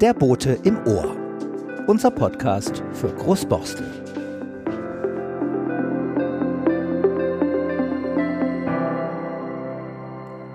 Der 0.00 0.14
Bote 0.14 0.52
im 0.64 0.78
Ohr. 0.86 1.14
Unser 1.86 2.10
Podcast 2.10 2.82
für 2.94 3.14
Großborstel. 3.14 3.84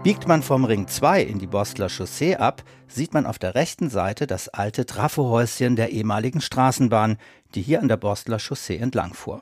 Biegt 0.01 0.27
man 0.27 0.41
vom 0.41 0.65
Ring 0.65 0.87
2 0.87 1.21
in 1.21 1.37
die 1.37 1.45
Borstler 1.45 1.89
Chaussee 1.89 2.37
ab, 2.37 2.63
sieht 2.87 3.13
man 3.13 3.27
auf 3.27 3.37
der 3.37 3.53
rechten 3.53 3.91
Seite 3.91 4.25
das 4.25 4.49
alte 4.49 4.87
Trafohäuschen 4.87 5.75
der 5.75 5.91
ehemaligen 5.91 6.41
Straßenbahn, 6.41 7.19
die 7.53 7.61
hier 7.61 7.81
an 7.81 7.87
der 7.87 7.97
Borstler 7.97 8.39
Chaussee 8.39 8.77
entlang 8.77 9.13
fuhr. 9.13 9.41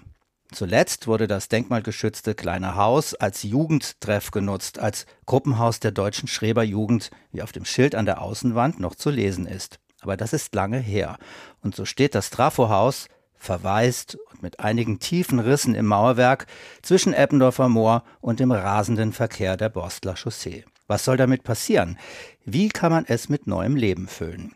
Zuletzt 0.51 1.07
wurde 1.07 1.27
das 1.27 1.47
denkmalgeschützte 1.47 2.35
kleine 2.35 2.75
Haus 2.75 3.15
als 3.15 3.43
Jugendtreff 3.43 4.31
genutzt, 4.31 4.79
als 4.79 5.05
Gruppenhaus 5.25 5.79
der 5.79 5.91
deutschen 5.91 6.27
Schreberjugend, 6.27 7.09
wie 7.31 7.41
auf 7.41 7.53
dem 7.53 7.63
Schild 7.63 7.95
an 7.95 8.05
der 8.05 8.21
Außenwand 8.21 8.81
noch 8.81 8.95
zu 8.95 9.09
lesen 9.09 9.47
ist. 9.47 9.79
Aber 10.03 10.17
das 10.17 10.33
ist 10.33 10.53
lange 10.53 10.79
her. 10.79 11.17
Und 11.61 11.75
so 11.75 11.85
steht 11.85 12.13
das 12.13 12.29
Trafohaus, 12.29 13.07
verwaist 13.35 14.17
und 14.31 14.43
mit 14.43 14.59
einigen 14.59 14.99
tiefen 14.99 15.39
Rissen 15.39 15.75
im 15.75 15.87
Mauerwerk, 15.87 16.45
zwischen 16.81 17.13
Eppendorfer 17.13 17.69
Moor 17.69 18.03
und 18.21 18.39
dem 18.39 18.51
rasenden 18.51 19.13
Verkehr 19.13 19.57
der 19.57 19.69
Borstler 19.69 20.15
Chaussee. 20.15 20.65
Was 20.87 21.05
soll 21.05 21.17
damit 21.17 21.43
passieren? 21.43 21.97
Wie 22.45 22.69
kann 22.69 22.91
man 22.91 23.05
es 23.07 23.29
mit 23.29 23.47
neuem 23.47 23.75
Leben 23.75 24.07
füllen? 24.07 24.53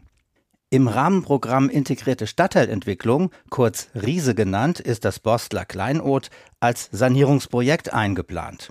Im 0.70 0.90
Rahmenprogramm 0.90 1.70
Integrierte 1.70 2.28
Stadtteilentwicklung, 2.28 3.32
kurz 3.50 3.88
RISE 3.96 4.36
genannt, 4.36 4.82
ist 4.82 5.06
das 5.06 5.20
Borstler 5.20 5.64
Kleinod 5.64 6.30
als 6.60 6.90
Sanierungsprojekt 6.92 7.94
eingeplant. 7.94 8.70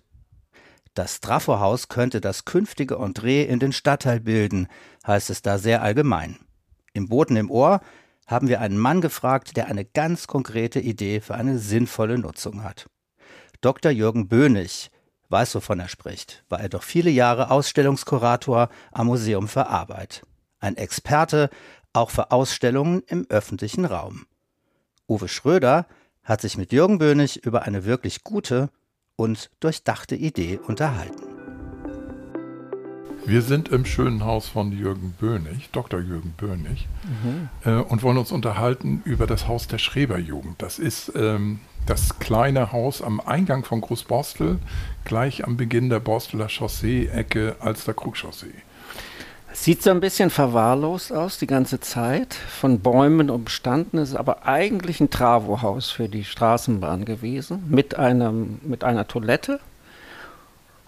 Das 0.93 1.21
Trafohaus 1.21 1.89
könnte 1.89 2.21
das 2.21 2.45
künftige 2.45 2.97
Entree 2.97 3.45
in 3.45 3.59
den 3.59 3.73
Stadtteil 3.73 4.21
bilden, 4.21 4.69
heißt 5.07 5.31
es 5.31 5.41
da 5.43 5.59
sehr 5.59 5.83
allgemein. 5.83 6.39
Im 6.97 7.09
Boten 7.09 7.37
im 7.37 7.51
Ohr 7.51 7.81
haben 8.27 8.49
wir 8.49 8.63
einen 8.63 8.79
Mann 8.79 9.03
gefragt, 9.03 9.59
der 9.59 9.67
eine 9.67 9.85
ganz 9.85 10.27
konkrete 10.27 10.81
Idee 10.81 11.21
für 11.21 11.35
eine 11.35 11.59
sinnvolle 11.59 12.19
Nutzung 12.19 12.65
hat. 12.65 12.89
Dr. 13.61 13.93
Jürgen 13.93 14.29
Böhnig 14.29 14.91
weiß, 15.29 15.55
wovon 15.57 15.79
er 15.79 15.89
spricht, 15.89 16.43
war 16.49 16.61
er 16.61 16.71
doch 16.71 16.83
viele 16.83 17.11
Jahre 17.11 17.51
Ausstellungskurator 17.51 18.71
am 18.93 19.09
Museum 19.09 19.47
für 19.47 19.67
Arbeit. 19.67 20.23
Ein 20.59 20.79
Experte 20.79 21.51
auch 21.93 22.09
für 22.09 22.31
Ausstellungen 22.31 23.03
im 23.07 23.27
öffentlichen 23.29 23.85
Raum. 23.85 24.25
Uwe 25.07 25.29
Schröder 25.29 25.87
hat 26.25 26.41
sich 26.41 26.57
mit 26.57 26.73
Jürgen 26.73 26.97
Böhnig 26.97 27.45
über 27.45 27.63
eine 27.63 27.85
wirklich 27.85 28.25
gute 28.25 28.71
und 29.17 29.51
durchdachte 29.61 30.17
Idee 30.17 30.59
unterhalten. 30.67 31.26
Wir 33.27 33.43
sind 33.43 33.71
im 33.71 33.85
schönen 33.85 34.25
Haus 34.25 34.47
von 34.47 34.71
Jürgen 34.71 35.13
Böhnig, 35.19 35.71
Dr. 35.73 35.99
Jürgen 35.99 36.33
Böhnig, 36.37 36.87
mhm. 37.03 37.49
äh, 37.65 37.83
und 37.83 38.05
wollen 38.05 38.19
uns 38.19 38.31
unterhalten 38.31 39.03
über 39.05 39.27
das 39.27 39.49
Haus 39.49 39.67
der 39.67 39.79
Schreberjugend. 39.79 40.63
Das 40.63 40.79
ist 40.79 41.11
ähm, 41.17 41.59
das 41.87 42.21
kleine 42.21 42.71
Haus 42.71 43.03
am 43.03 43.21
Eingang 43.21 43.65
von 43.65 43.81
Großborstel, 43.81 44.59
gleich 45.05 45.45
am 45.45 45.57
Beginn 45.57 45.91
der 45.91 45.99
Borsteler 45.99 46.49
Chaussee, 46.49 47.07
Ecke 47.07 47.57
Alster 47.59 47.95
Krugchaussee. 47.95 48.55
Sieht 49.53 49.83
so 49.83 49.91
ein 49.91 50.01
bisschen 50.01 50.31
verwahrlost 50.31 51.13
aus 51.13 51.39
die 51.39 51.49
ganze 51.49 51.81
Zeit, 51.81 52.35
von 52.35 52.79
Bäumen 52.79 53.29
umstanden, 53.29 53.99
ist 53.99 54.15
aber 54.15 54.47
eigentlich 54.47 55.01
ein 55.01 55.11
Travohaus 55.11 55.91
für 55.91 56.09
die 56.09 56.25
Straßenbahn 56.25 57.05
gewesen, 57.05 57.65
mit, 57.69 57.97
einem, 57.97 58.61
mit 58.63 58.85
einer 58.85 59.09
Toilette. 59.09 59.59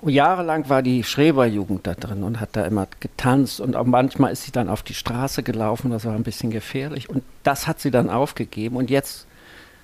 Und 0.00 0.12
jahrelang 0.12 0.68
war 0.68 0.82
die 0.82 1.02
Schreberjugend 1.02 1.86
da 1.86 1.94
drin 1.94 2.22
und 2.22 2.40
hat 2.40 2.50
da 2.52 2.64
immer 2.64 2.86
getanzt 3.00 3.60
und 3.60 3.74
auch 3.74 3.84
manchmal 3.84 4.32
ist 4.32 4.44
sie 4.44 4.52
dann 4.52 4.68
auf 4.68 4.82
die 4.82 4.94
Straße 4.94 5.42
gelaufen, 5.42 5.90
das 5.90 6.04
war 6.04 6.14
ein 6.14 6.22
bisschen 6.22 6.52
gefährlich 6.52 7.10
und 7.10 7.24
das 7.42 7.66
hat 7.66 7.80
sie 7.80 7.90
dann 7.90 8.08
aufgegeben 8.08 8.76
und 8.76 8.90
jetzt 8.90 9.26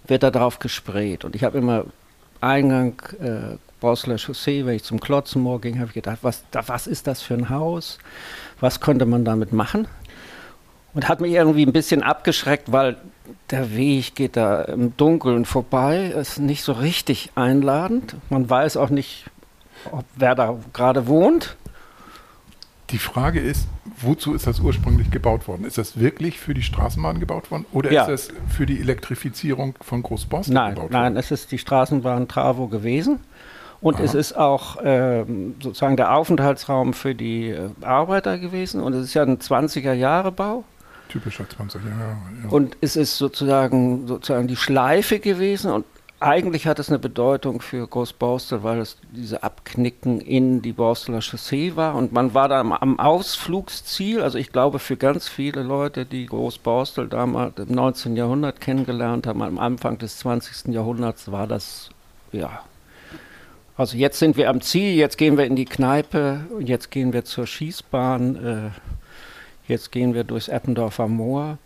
wird 0.07 0.23
da 0.23 0.31
drauf 0.31 0.61
gesprayt 0.61 1.25
und 1.25 1.35
ich 1.35 1.43
habe 1.43 1.59
immer 1.59 1.87
Eingang 2.41 2.95
äh, 3.21 3.57
Borsteler 3.81 4.19
Chaussee, 4.19 4.65
wenn 4.65 4.77
ich 4.77 4.85
zum 4.85 5.01
Klotzenmoor 5.01 5.61
ging, 5.61 5.79
habe 5.79 5.89
ich 5.89 5.95
gedacht, 5.95 6.19
was, 6.23 6.45
da, 6.53 6.67
was 6.69 6.87
ist 6.87 7.09
das 7.09 7.21
für 7.21 7.35
ein 7.35 7.51
Haus? 7.51 7.99
was 8.61 8.81
konnte 8.81 9.07
man 9.07 9.25
damit 9.25 9.53
machen? 9.53 9.87
Und 10.95 11.09
hat 11.09 11.21
mich 11.21 11.33
irgendwie 11.33 11.67
ein 11.67 11.73
bisschen 11.73 12.03
abgeschreckt, 12.03 12.71
weil 12.71 12.97
der 13.51 13.77
Weg 13.77 14.15
geht 14.15 14.37
da 14.37 14.63
im 14.63 14.97
Dunkeln 14.97 15.45
vorbei, 15.45 16.07
ist 16.07 16.39
nicht 16.39 16.63
so 16.63 16.73
richtig 16.73 17.31
einladend. 17.35 18.17
Man 18.31 18.49
weiß 18.49 18.77
auch 18.77 18.91
nicht, 18.91 19.25
ob 19.93 20.05
wer 20.17 20.35
da 20.35 20.57
gerade 20.73 21.07
wohnt. 21.07 21.57
Die 22.91 22.99
Frage 22.99 23.41
ist, 23.41 23.67
wozu 24.01 24.35
ist 24.35 24.47
das 24.47 24.61
ursprünglich 24.61 25.11
gebaut 25.11 25.49
worden? 25.49 25.65
Ist 25.65 25.79
das 25.79 25.99
wirklich 25.99 26.39
für 26.39 26.55
die 26.55 26.63
Straßenbahn 26.63 27.19
gebaut 27.19 27.51
worden 27.51 27.65
oder 27.73 27.91
ja. 27.91 28.05
ist 28.05 28.31
das 28.31 28.37
für 28.49 28.67
die 28.67 28.79
Elektrifizierung 28.79 29.75
von 29.81 30.03
Großborstel 30.03 30.55
gebaut 30.55 30.77
worden? 30.77 30.93
Nein, 30.93 31.17
es 31.17 31.31
ist 31.31 31.51
die 31.51 31.59
Straßenbahn 31.59 32.29
Travo 32.29 32.69
gewesen. 32.69 33.21
Und 33.81 33.97
Aha. 33.97 34.05
es 34.05 34.15
ist 34.15 34.35
auch 34.35 34.83
äh, 34.83 35.25
sozusagen 35.63 35.97
der 35.97 36.17
Aufenthaltsraum 36.17 36.95
für 36.95 37.15
die 37.15 37.51
äh, 37.51 37.69
Arbeiter 37.83 38.39
gewesen. 38.39 38.81
Und 38.81 38.95
es 38.95 39.09
ist 39.09 39.15
ja 39.15 39.23
ein 39.23 39.39
20er-Jahre-Bau. 39.39 40.65
Typischer 41.09 41.45
20er 41.45 41.91
Jahre. 41.91 42.17
Ja. 42.45 42.49
Und 42.49 42.79
es 42.81 42.97
ist 42.97 43.19
sozusagen, 43.19 44.07
sozusagen 44.07 44.49
die 44.49 44.57
Schleife 44.57 45.19
gewesen. 45.19 45.71
Und 45.71 45.85
eigentlich 46.25 46.67
hat 46.67 46.79
es 46.79 46.89
eine 46.89 46.99
Bedeutung 46.99 47.61
für 47.61 47.87
Großborstel, 47.87 48.63
weil 48.63 48.79
es 48.79 48.97
diese 49.13 49.43
Abknicken 49.43 50.21
in 50.21 50.63
die 50.63 50.73
Borsteler 50.73 51.21
Chaussee 51.21 51.77
war. 51.77 51.95
Und 51.95 52.13
man 52.13 52.35
war 52.35 52.49
da 52.49 52.61
am, 52.61 52.99
Ausflugsziel. 52.99 54.23
Also 54.23 54.39
ich 54.39 54.51
glaube, 54.51 54.79
für 54.79 54.97
ganz 54.97 55.29
viele 55.29 55.63
Leute, 55.63 56.07
die 56.07 56.27
Großborstel 56.27 57.09
damals 57.09 57.59
im 57.59 57.75
19. 57.75 58.17
Jahrhundert 58.17 58.61
kennengelernt 58.61 59.27
haben, 59.27 59.43
am 59.43 59.59
Anfang 59.59 59.99
des 59.99 60.19
20. 60.19 60.75
Jahrhunderts 60.75 61.31
war 61.31 61.47
das 61.47 61.91
ja 62.33 62.63
also 63.77 63.97
jetzt 63.97 64.21
sind 64.21 64.37
wir 64.37 64.51
am 64.51 64.61
Ziel, 64.61 64.95
jetzt 64.95 65.19
gehen 65.19 65.37
wir 65.37 65.47
in 65.47 65.57
die 65.57 65.65
Kneipe, 65.65 66.47
jetzt 66.61 66.93
gehen 66.93 67.13
wir 67.13 67.25
zur 67.25 67.47
Schießbahn, 67.47 68.37
äh, 68.37 68.71
jetzt 69.67 69.91
gehen 69.91 70.15
wir 70.15 70.23
durchs 70.23 70.47
Eppendorfer 70.47 71.09
Moor. 71.09 71.59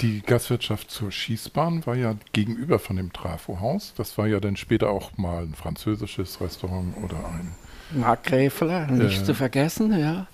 Die 0.00 0.22
Gastwirtschaft 0.22 0.90
zur 0.90 1.12
Schießbahn 1.12 1.84
war 1.86 1.94
ja 1.94 2.14
gegenüber 2.32 2.78
von 2.78 2.96
dem 2.96 3.12
Trafo-Haus. 3.12 3.92
Das 3.96 4.16
war 4.16 4.26
ja 4.26 4.40
dann 4.40 4.56
später 4.56 4.88
auch 4.90 5.16
mal 5.18 5.42
ein 5.42 5.54
französisches 5.54 6.40
Restaurant 6.40 6.96
oder 7.02 7.16
ein. 7.16 7.54
Markgräfler, 7.92 8.86
nicht 8.86 9.22
äh, 9.22 9.24
zu 9.24 9.34
vergessen, 9.34 9.98
ja. 9.98 10.26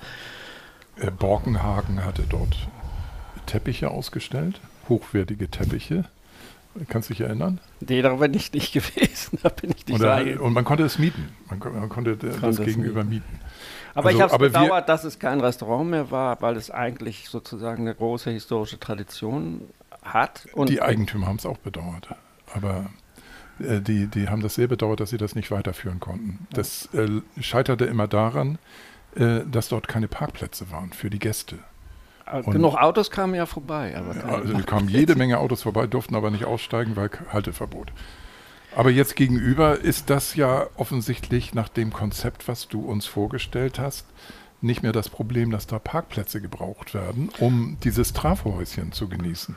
Äh, 1.01 1.11
Borkenhagen 1.11 2.05
hatte 2.05 2.25
dort 2.29 2.69
Teppiche 3.47 3.91
ausgestellt, 3.91 4.61
hochwertige 4.89 5.49
Teppiche. 5.49 6.05
Kannst 6.89 7.09
du 7.09 7.15
dich 7.15 7.23
erinnern? 7.23 7.59
Nee, 7.81 8.03
da 8.03 8.15
bin 8.17 8.35
ich 8.35 8.53
nicht 8.53 8.73
gewesen. 8.73 9.39
Da 9.43 9.49
bin 9.49 9.71
ich 9.71 9.87
nicht 9.87 9.91
und, 9.91 10.03
da, 10.03 10.19
und 10.19 10.53
man 10.53 10.65
konnte 10.65 10.85
es 10.85 10.99
mieten. 10.99 11.31
Man, 11.49 11.59
man 11.59 11.89
konnte 11.89 12.17
das 12.17 12.59
gegenüber 12.59 13.03
mieten. 13.03 13.25
mieten. 13.33 13.41
Aber 13.97 14.09
also, 14.09 14.19
ich 14.19 14.23
habe 14.23 14.47
es 14.47 14.53
bedauert, 14.53 14.89
dass 14.91 15.05
es 15.05 15.19
kein 15.19 15.41
Restaurant 15.41 15.91
mehr 15.91 16.11
war, 16.11 16.41
weil 16.43 16.57
es 16.57 16.71
eigentlich 16.71 17.29
sozusagen 17.31 17.83
eine 17.83 17.95
große 17.95 18.31
historische 18.31 18.79
Tradition 18.79 19.63
hat. 20.05 20.47
die 20.69 20.83
Eigentümer 20.83 21.27
haben 21.27 21.37
es 21.37 21.47
auch 21.47 21.57
bedauert. 21.57 22.09
Aber 22.55 22.91
äh, 23.59 23.81
die, 23.81 24.07
die 24.07 24.29
haben 24.29 24.43
das 24.43 24.55
sehr 24.55 24.69
bedauert, 24.69 25.01
dass 25.01 25.11
sie 25.11 25.17
das 25.17 25.35
nicht 25.35 25.51
weiterführen 25.51 25.99
konnten. 25.99 26.47
Das 26.53 26.91
äh, 26.93 27.09
scheiterte 27.41 27.87
immer 27.87 28.07
daran, 28.07 28.59
äh, 29.17 29.41
dass 29.51 29.71
dort 29.71 29.89
keine 29.89 30.09
Parkplätze 30.09 30.71
waren 30.71 30.93
für 30.93 31.09
die 31.09 31.19
Gäste. 31.19 31.59
Und 32.31 32.53
Genug 32.53 32.75
Autos 32.75 33.11
kamen 33.11 33.35
ja 33.35 33.47
vorbei. 33.47 33.97
Aber 33.97 34.35
also 34.35 34.59
kamen 34.59 34.89
jede 34.91 35.15
Menge 35.15 35.39
Autos 35.39 35.63
vorbei, 35.63 35.87
durften 35.87 36.17
aber 36.17 36.31
nicht 36.31 36.45
aussteigen, 36.45 36.97
weil 36.97 37.09
Halteverbot. 37.33 37.93
Aber 38.77 38.91
jetzt 38.91 39.17
gegenüber 39.17 39.81
ist 39.81 40.11
das 40.11 40.37
ja 40.37 40.67
offensichtlich 40.77 41.55
nach 41.55 41.71
dem 41.71 41.95
Konzept, 41.95 42.47
was 42.47 42.69
du 42.69 42.81
uns 42.83 43.07
vorgestellt 43.07 43.79
hast, 43.79 44.07
nicht 44.61 44.83
mehr 44.83 44.93
das 44.93 45.09
Problem, 45.09 45.51
dass 45.51 45.67
da 45.67 45.79
Parkplätze 45.79 46.43
gebraucht 46.43 46.93
werden, 46.93 47.31
um 47.39 47.79
dieses 47.83 48.13
Trafohäuschen 48.13 48.93
zu 48.93 49.09
genießen. 49.09 49.57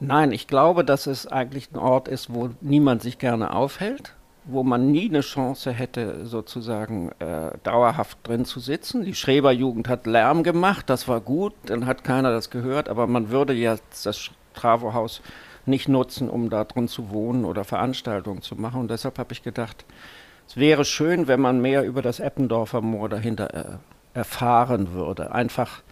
Nein, 0.00 0.32
ich 0.32 0.46
glaube, 0.46 0.82
dass 0.82 1.06
es 1.06 1.26
eigentlich 1.26 1.72
ein 1.72 1.78
Ort 1.78 2.08
ist, 2.08 2.32
wo 2.32 2.50
niemand 2.62 3.02
sich 3.02 3.18
gerne 3.18 3.52
aufhält 3.54 4.14
wo 4.44 4.62
man 4.62 4.90
nie 4.90 5.08
eine 5.08 5.22
Chance 5.22 5.72
hätte, 5.72 6.26
sozusagen 6.26 7.10
äh, 7.18 7.52
dauerhaft 7.62 8.18
drin 8.24 8.44
zu 8.44 8.60
sitzen. 8.60 9.04
Die 9.04 9.14
Schreberjugend 9.14 9.88
hat 9.88 10.06
Lärm 10.06 10.42
gemacht, 10.42 10.90
das 10.90 11.08
war 11.08 11.20
gut, 11.20 11.54
dann 11.66 11.86
hat 11.86 12.04
keiner 12.04 12.30
das 12.30 12.50
gehört, 12.50 12.88
aber 12.88 13.06
man 13.06 13.30
würde 13.30 13.54
jetzt 13.54 14.04
das 14.04 14.30
Travohaus 14.52 15.22
nicht 15.66 15.88
nutzen, 15.88 16.28
um 16.28 16.50
da 16.50 16.64
drin 16.64 16.88
zu 16.88 17.10
wohnen 17.10 17.44
oder 17.44 17.64
Veranstaltungen 17.64 18.42
zu 18.42 18.56
machen. 18.56 18.80
Und 18.80 18.90
deshalb 18.90 19.18
habe 19.18 19.32
ich 19.32 19.42
gedacht, 19.42 19.84
es 20.46 20.56
wäre 20.56 20.84
schön, 20.84 21.26
wenn 21.26 21.40
man 21.40 21.60
mehr 21.60 21.84
über 21.84 22.02
das 22.02 22.20
Eppendorfer 22.20 22.80
Moor 22.80 23.08
dahinter 23.08 23.54
äh, 23.54 24.18
erfahren 24.18 24.92
würde. 24.92 25.32
Einfach 25.32 25.82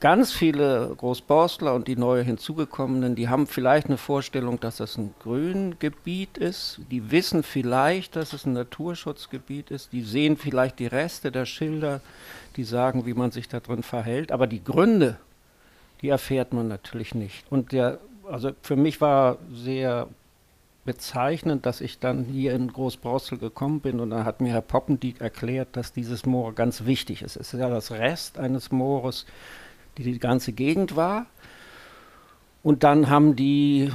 ganz 0.00 0.32
viele 0.32 0.94
Großborstler 0.96 1.74
und 1.74 1.88
die 1.88 1.96
neu 1.96 2.22
hinzugekommenen, 2.22 3.14
die 3.14 3.28
haben 3.28 3.46
vielleicht 3.46 3.88
eine 3.88 3.96
Vorstellung, 3.96 4.60
dass 4.60 4.76
das 4.76 4.96
ein 4.96 5.14
Grüngebiet 5.20 6.38
ist. 6.38 6.80
Die 6.90 7.10
wissen 7.10 7.42
vielleicht, 7.42 8.16
dass 8.16 8.32
es 8.32 8.46
ein 8.46 8.52
Naturschutzgebiet 8.52 9.70
ist. 9.70 9.92
Die 9.92 10.02
sehen 10.02 10.36
vielleicht 10.36 10.78
die 10.78 10.86
Reste 10.86 11.32
der 11.32 11.46
Schilder, 11.46 12.00
die 12.56 12.64
sagen, 12.64 13.06
wie 13.06 13.14
man 13.14 13.30
sich 13.30 13.48
da 13.48 13.60
drin 13.60 13.82
verhält. 13.82 14.30
Aber 14.30 14.46
die 14.46 14.62
Gründe, 14.62 15.18
die 16.00 16.08
erfährt 16.08 16.52
man 16.52 16.68
natürlich 16.68 17.14
nicht. 17.14 17.50
Und 17.50 17.72
der, 17.72 17.98
also 18.30 18.52
für 18.62 18.76
mich 18.76 19.00
war 19.00 19.38
sehr 19.52 20.08
bezeichnend, 20.84 21.66
dass 21.66 21.80
ich 21.80 21.98
dann 21.98 22.24
hier 22.24 22.54
in 22.54 22.72
Großbrossel 22.72 23.36
gekommen 23.36 23.80
bin 23.80 24.00
und 24.00 24.10
dann 24.10 24.24
hat 24.24 24.40
mir 24.40 24.52
Herr 24.52 24.62
Poppendieck 24.62 25.20
erklärt, 25.20 25.68
dass 25.72 25.92
dieses 25.92 26.24
Moor 26.24 26.54
ganz 26.54 26.86
wichtig 26.86 27.22
ist. 27.22 27.36
Es 27.36 27.52
ist 27.52 27.60
ja 27.60 27.68
das 27.68 27.90
Rest 27.90 28.38
eines 28.38 28.72
Moores, 28.72 29.26
die 29.98 30.02
die 30.02 30.18
ganze 30.18 30.52
Gegend 30.52 30.96
war. 30.96 31.26
Und 32.62 32.84
dann 32.84 33.10
haben 33.10 33.36
die 33.36 33.92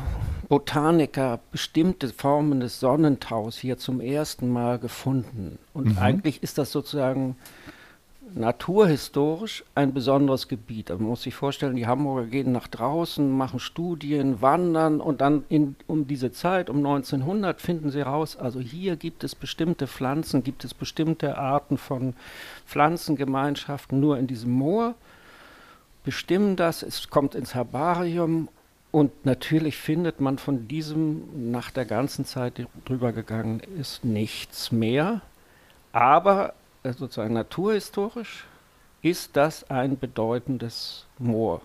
Botaniker 0.50 1.40
bestimmte 1.52 2.10
Formen 2.10 2.60
des 2.60 2.80
Sonnentaus 2.80 3.58
hier 3.58 3.78
zum 3.78 4.00
ersten 4.00 4.50
Mal 4.52 4.78
gefunden. 4.78 5.58
Und 5.74 5.94
mhm. 5.94 5.98
eigentlich 5.98 6.44
ist 6.44 6.60
das 6.60 6.72
sozusagen 6.72 7.36
naturhistorisch 8.36 9.64
ein 9.76 9.94
besonderes 9.94 10.48
Gebiet. 10.48 10.90
Also 10.90 11.02
man 11.02 11.12
muss 11.12 11.24
sich 11.24 11.36
vorstellen, 11.36 11.76
die 11.76 11.88
Hamburger 11.88 12.28
gehen 12.28 12.52
nach 12.52 12.68
draußen, 12.68 13.30
machen 13.30 13.60
Studien, 13.60 14.42
wandern 14.42 15.02
und 15.02 15.22
dann 15.22 15.46
in, 15.50 15.76
um 15.88 16.08
diese 16.08 16.32
Zeit, 16.32 16.70
um 16.70 16.78
1900, 16.78 17.62
finden 17.62 17.92
sie 17.92 18.02
raus, 18.02 18.36
also 18.36 18.60
hier 18.60 18.96
gibt 18.96 19.24
es 19.24 19.36
bestimmte 19.36 19.88
Pflanzen, 19.88 20.44
gibt 20.44 20.64
es 20.64 20.74
bestimmte 20.74 21.38
Arten 21.38 21.78
von 21.78 22.16
Pflanzengemeinschaften 22.66 24.00
nur 24.00 24.18
in 24.18 24.28
diesem 24.28 24.52
Moor, 24.52 24.96
bestimmen 26.04 26.56
das, 26.56 26.84
es 26.84 27.10
kommt 27.10 27.36
ins 27.36 27.54
Herbarium 27.54 28.50
und 28.92 29.26
natürlich 29.26 29.78
findet 29.78 30.22
man 30.22 30.38
von 30.38 30.68
diesem 30.68 31.52
nach 31.52 31.72
der 31.72 31.86
ganzen 31.86 32.26
Zeit, 32.26 32.58
die 32.58 32.68
drüber 32.86 33.12
gegangen 33.12 33.62
ist, 33.80 34.06
nichts 34.06 34.72
mehr. 34.72 35.22
Aber 35.94 36.54
sozusagen 36.92 37.34
naturhistorisch 37.34 38.46
ist 39.02 39.36
das 39.36 39.70
ein 39.70 39.98
bedeutendes 39.98 41.06
Moor. 41.18 41.62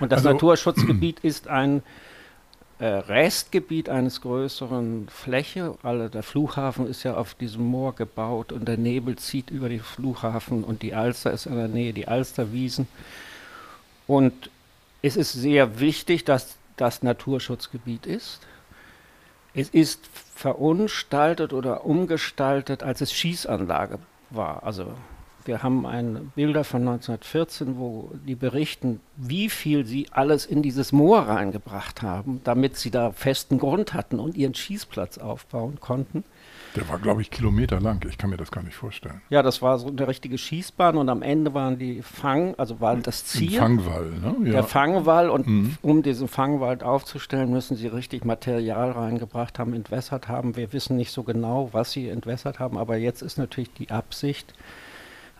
Und 0.00 0.12
das 0.12 0.18
also, 0.18 0.32
Naturschutzgebiet 0.32 1.20
ist 1.22 1.48
ein 1.48 1.82
äh, 2.78 2.86
Restgebiet 2.86 3.88
eines 3.88 4.20
größeren 4.20 5.08
Fläche. 5.08 5.76
Also 5.82 6.08
der 6.08 6.22
Flughafen 6.22 6.86
ist 6.86 7.02
ja 7.02 7.14
auf 7.14 7.34
diesem 7.34 7.64
Moor 7.64 7.94
gebaut 7.94 8.52
und 8.52 8.66
der 8.66 8.76
Nebel 8.76 9.16
zieht 9.16 9.50
über 9.50 9.68
den 9.68 9.80
Flughafen 9.80 10.64
und 10.64 10.82
die 10.82 10.94
Alster 10.94 11.32
ist 11.32 11.46
in 11.46 11.56
der 11.56 11.68
Nähe, 11.68 11.92
die 11.92 12.08
Alsterwiesen. 12.08 12.86
Und 14.06 14.50
es 15.00 15.16
ist 15.16 15.32
sehr 15.32 15.80
wichtig, 15.80 16.24
dass 16.24 16.56
das 16.76 17.02
Naturschutzgebiet 17.02 18.06
ist. 18.06 18.40
Es 19.54 19.68
ist 19.68 20.08
verunstaltet 20.34 21.52
oder 21.52 21.84
umgestaltet, 21.84 22.82
als 22.82 23.00
es 23.00 23.12
Schießanlage 23.12 23.98
war. 24.34 24.62
Also 24.62 24.86
wir 25.44 25.62
haben 25.62 25.86
ein 25.86 26.32
Bilder 26.34 26.64
von 26.64 26.82
1914, 26.82 27.76
wo 27.78 28.10
die 28.26 28.34
berichten, 28.34 29.00
wie 29.16 29.48
viel 29.48 29.84
sie 29.84 30.06
alles 30.10 30.46
in 30.46 30.62
dieses 30.62 30.92
Moor 30.92 31.20
reingebracht 31.20 32.02
haben, 32.02 32.40
damit 32.44 32.76
sie 32.76 32.90
da 32.90 33.12
festen 33.12 33.58
Grund 33.58 33.94
hatten 33.94 34.18
und 34.18 34.36
ihren 34.36 34.54
Schießplatz 34.54 35.18
aufbauen 35.18 35.78
konnten. 35.80 36.24
Der 36.76 36.88
war, 36.88 36.98
glaube 36.98 37.20
ich, 37.20 37.30
Kilometer 37.30 37.80
lang. 37.80 38.02
Ich 38.08 38.16
kann 38.16 38.30
mir 38.30 38.38
das 38.38 38.50
gar 38.50 38.62
nicht 38.62 38.74
vorstellen. 38.74 39.20
Ja, 39.28 39.42
das 39.42 39.60
war 39.60 39.78
so 39.78 39.88
eine 39.88 40.08
richtige 40.08 40.38
Schießbahn 40.38 40.96
und 40.96 41.08
am 41.10 41.20
Ende 41.20 41.52
waren 41.52 41.78
die 41.78 42.00
Fang, 42.00 42.54
also 42.56 42.80
war 42.80 42.96
das 42.96 43.26
Ziel. 43.26 43.60
Ein 43.60 43.78
Fangwall, 43.78 44.10
ne? 44.10 44.36
Ja. 44.46 44.52
Der 44.52 44.64
Fangwall 44.64 45.28
und 45.28 45.46
mhm. 45.46 45.76
um 45.82 46.02
diesen 46.02 46.28
Fangwald 46.28 46.82
aufzustellen, 46.82 47.50
müssen 47.50 47.76
sie 47.76 47.88
richtig 47.88 48.24
Material 48.24 48.92
reingebracht 48.92 49.58
haben, 49.58 49.74
entwässert 49.74 50.28
haben. 50.28 50.56
Wir 50.56 50.72
wissen 50.72 50.96
nicht 50.96 51.12
so 51.12 51.24
genau, 51.24 51.68
was 51.72 51.92
sie 51.92 52.08
entwässert 52.08 52.58
haben, 52.58 52.78
aber 52.78 52.96
jetzt 52.96 53.20
ist 53.20 53.36
natürlich 53.36 53.72
die 53.74 53.90
Absicht, 53.90 54.54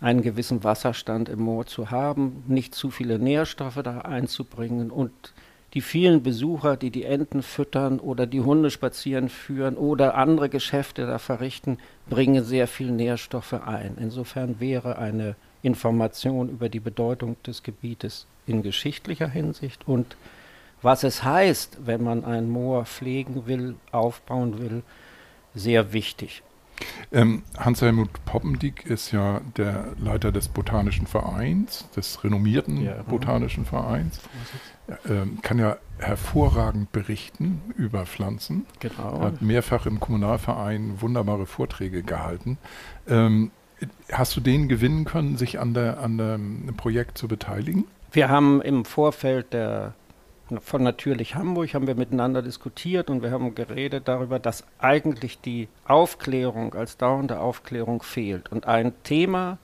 einen 0.03 0.21
gewissen 0.21 0.65
Wasserstand 0.65 1.29
im 1.29 1.39
Moor 1.39 1.65
zu 1.65 1.89
haben, 1.89 2.43
nicht 2.47 2.75
zu 2.75 2.91
viele 2.91 3.19
Nährstoffe 3.19 3.79
da 3.81 3.99
einzubringen 3.99 4.91
und 4.91 5.11
die 5.73 5.81
vielen 5.81 6.21
Besucher, 6.21 6.75
die 6.75 6.91
die 6.91 7.05
Enten 7.05 7.41
füttern 7.41 7.99
oder 7.99 8.27
die 8.27 8.41
Hunde 8.41 8.69
spazieren 8.69 9.29
führen 9.29 9.77
oder 9.77 10.15
andere 10.15 10.49
Geschäfte 10.49 11.07
da 11.07 11.19
verrichten, 11.19 11.77
bringen 12.09 12.43
sehr 12.43 12.67
viel 12.67 12.91
Nährstoffe 12.91 13.53
ein. 13.53 13.95
Insofern 13.97 14.59
wäre 14.59 14.97
eine 14.97 15.35
Information 15.63 16.49
über 16.49 16.67
die 16.67 16.81
Bedeutung 16.81 17.37
des 17.47 17.63
Gebietes 17.63 18.27
in 18.45 18.61
geschichtlicher 18.61 19.29
Hinsicht 19.29 19.87
und 19.87 20.17
was 20.81 21.05
es 21.05 21.23
heißt, 21.23 21.77
wenn 21.85 22.03
man 22.03 22.25
ein 22.25 22.49
Moor 22.49 22.85
pflegen 22.85 23.47
will, 23.47 23.75
aufbauen 23.93 24.59
will, 24.59 24.83
sehr 25.55 25.93
wichtig. 25.93 26.43
Ähm, 27.11 27.43
Hans-Helmut 27.57 28.09
Poppendiek 28.25 28.85
ist 28.85 29.11
ja 29.11 29.41
der 29.57 29.93
Leiter 29.97 30.31
des 30.31 30.47
Botanischen 30.47 31.07
Vereins, 31.07 31.89
des 31.95 32.23
renommierten 32.23 32.81
ja, 32.81 33.03
Botanischen 33.03 33.65
Vereins. 33.65 34.19
Ähm, 35.09 35.39
kann 35.41 35.59
ja 35.59 35.77
hervorragend 35.99 36.91
berichten 36.91 37.61
über 37.77 38.05
Pflanzen. 38.05 38.65
Genau. 38.79 39.21
Hat 39.21 39.41
mehrfach 39.41 39.85
im 39.85 39.99
Kommunalverein 39.99 41.01
wunderbare 41.01 41.45
Vorträge 41.45 42.03
gehalten. 42.03 42.57
Ähm, 43.07 43.51
hast 44.11 44.35
du 44.35 44.41
den 44.41 44.67
gewinnen 44.67 45.05
können, 45.05 45.37
sich 45.37 45.59
an, 45.59 45.73
der, 45.73 45.99
an 45.99 46.17
dem 46.17 46.73
Projekt 46.75 47.17
zu 47.17 47.27
beteiligen? 47.27 47.85
Wir 48.11 48.29
haben 48.29 48.61
im 48.61 48.85
Vorfeld 48.85 49.53
der 49.53 49.93
von 50.61 50.83
Natürlich 50.83 51.35
Hamburg 51.35 51.73
haben 51.73 51.87
wir 51.87 51.95
miteinander 51.95 52.41
diskutiert 52.41 53.09
und 53.09 53.23
wir 53.23 53.31
haben 53.31 53.55
geredet 53.55 54.07
darüber, 54.07 54.39
dass 54.39 54.65
eigentlich 54.77 55.39
die 55.39 55.69
Aufklärung 55.85 56.73
als 56.73 56.97
dauernde 56.97 57.39
Aufklärung 57.39 58.03
fehlt. 58.03 58.51
Und 58.51 58.67
ein 58.67 58.93
Thema 59.03 59.57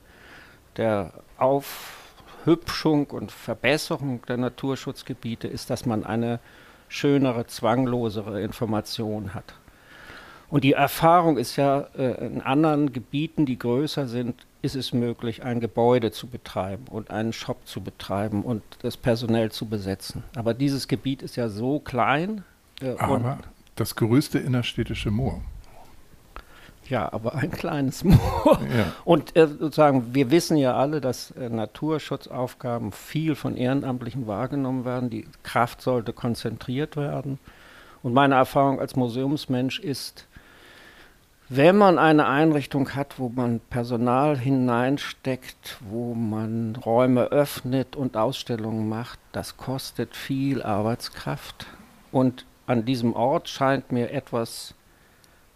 der 0.77 1.11
Aufhübschung 1.37 3.07
und 3.07 3.31
Verbesserung 3.31 4.21
der 4.27 4.37
Naturschutzgebiete 4.37 5.47
ist, 5.47 5.69
dass 5.69 5.85
man 5.85 6.05
eine 6.05 6.39
schönere, 6.87 7.45
zwanglosere 7.45 8.41
Information 8.41 9.33
hat. 9.33 9.53
Und 10.49 10.63
die 10.63 10.73
Erfahrung 10.73 11.37
ist 11.37 11.55
ja 11.57 11.87
äh, 11.97 12.25
in 12.25 12.41
anderen 12.41 12.91
Gebieten, 12.91 13.45
die 13.45 13.59
größer 13.59 14.07
sind, 14.07 14.35
ist 14.61 14.75
es 14.75 14.93
möglich, 14.93 15.43
ein 15.43 15.59
Gebäude 15.59 16.11
zu 16.11 16.27
betreiben 16.27 16.85
und 16.89 17.11
einen 17.11 17.33
Shop 17.33 17.65
zu 17.65 17.81
betreiben 17.81 18.43
und 18.43 18.63
das 18.81 18.97
personell 18.97 19.51
zu 19.51 19.67
besetzen. 19.67 20.23
Aber 20.35 20.53
dieses 20.53 20.87
Gebiet 20.87 21.21
ist 21.21 21.35
ja 21.35 21.49
so 21.49 21.79
klein. 21.79 22.43
Äh, 22.81 22.95
aber 22.97 23.39
das 23.75 23.95
größte 23.95 24.39
innerstädtische 24.39 25.11
Moor. 25.11 25.41
Ja, 26.89 27.13
aber 27.13 27.35
ein 27.35 27.51
kleines 27.51 28.03
Moor. 28.03 28.59
Ja. 28.75 28.91
Und 29.05 29.35
äh, 29.37 29.47
sozusagen, 29.47 30.13
wir 30.13 30.31
wissen 30.31 30.57
ja 30.57 30.75
alle, 30.75 30.99
dass 30.99 31.31
äh, 31.31 31.47
Naturschutzaufgaben 31.47 32.91
viel 32.91 33.35
von 33.35 33.55
Ehrenamtlichen 33.55 34.25
wahrgenommen 34.25 34.83
werden. 34.83 35.09
Die 35.11 35.27
Kraft 35.43 35.81
sollte 35.81 36.11
konzentriert 36.11 36.97
werden. 36.97 37.37
Und 38.01 38.13
meine 38.13 38.35
Erfahrung 38.35 38.79
als 38.79 38.95
Museumsmensch 38.95 39.79
ist, 39.79 40.25
wenn 41.49 41.77
man 41.77 41.97
eine 41.97 42.27
Einrichtung 42.27 42.95
hat, 42.95 43.17
wo 43.17 43.29
man 43.29 43.59
Personal 43.59 44.37
hineinsteckt, 44.37 45.77
wo 45.89 46.13
man 46.13 46.75
Räume 46.75 47.25
öffnet 47.25 47.95
und 47.95 48.15
Ausstellungen 48.15 48.87
macht, 48.87 49.19
das 49.31 49.57
kostet 49.57 50.15
viel 50.15 50.61
Arbeitskraft. 50.61 51.65
Und 52.11 52.45
an 52.67 52.85
diesem 52.85 53.13
Ort 53.13 53.49
scheint 53.49 53.91
mir 53.91 54.11
etwas 54.11 54.75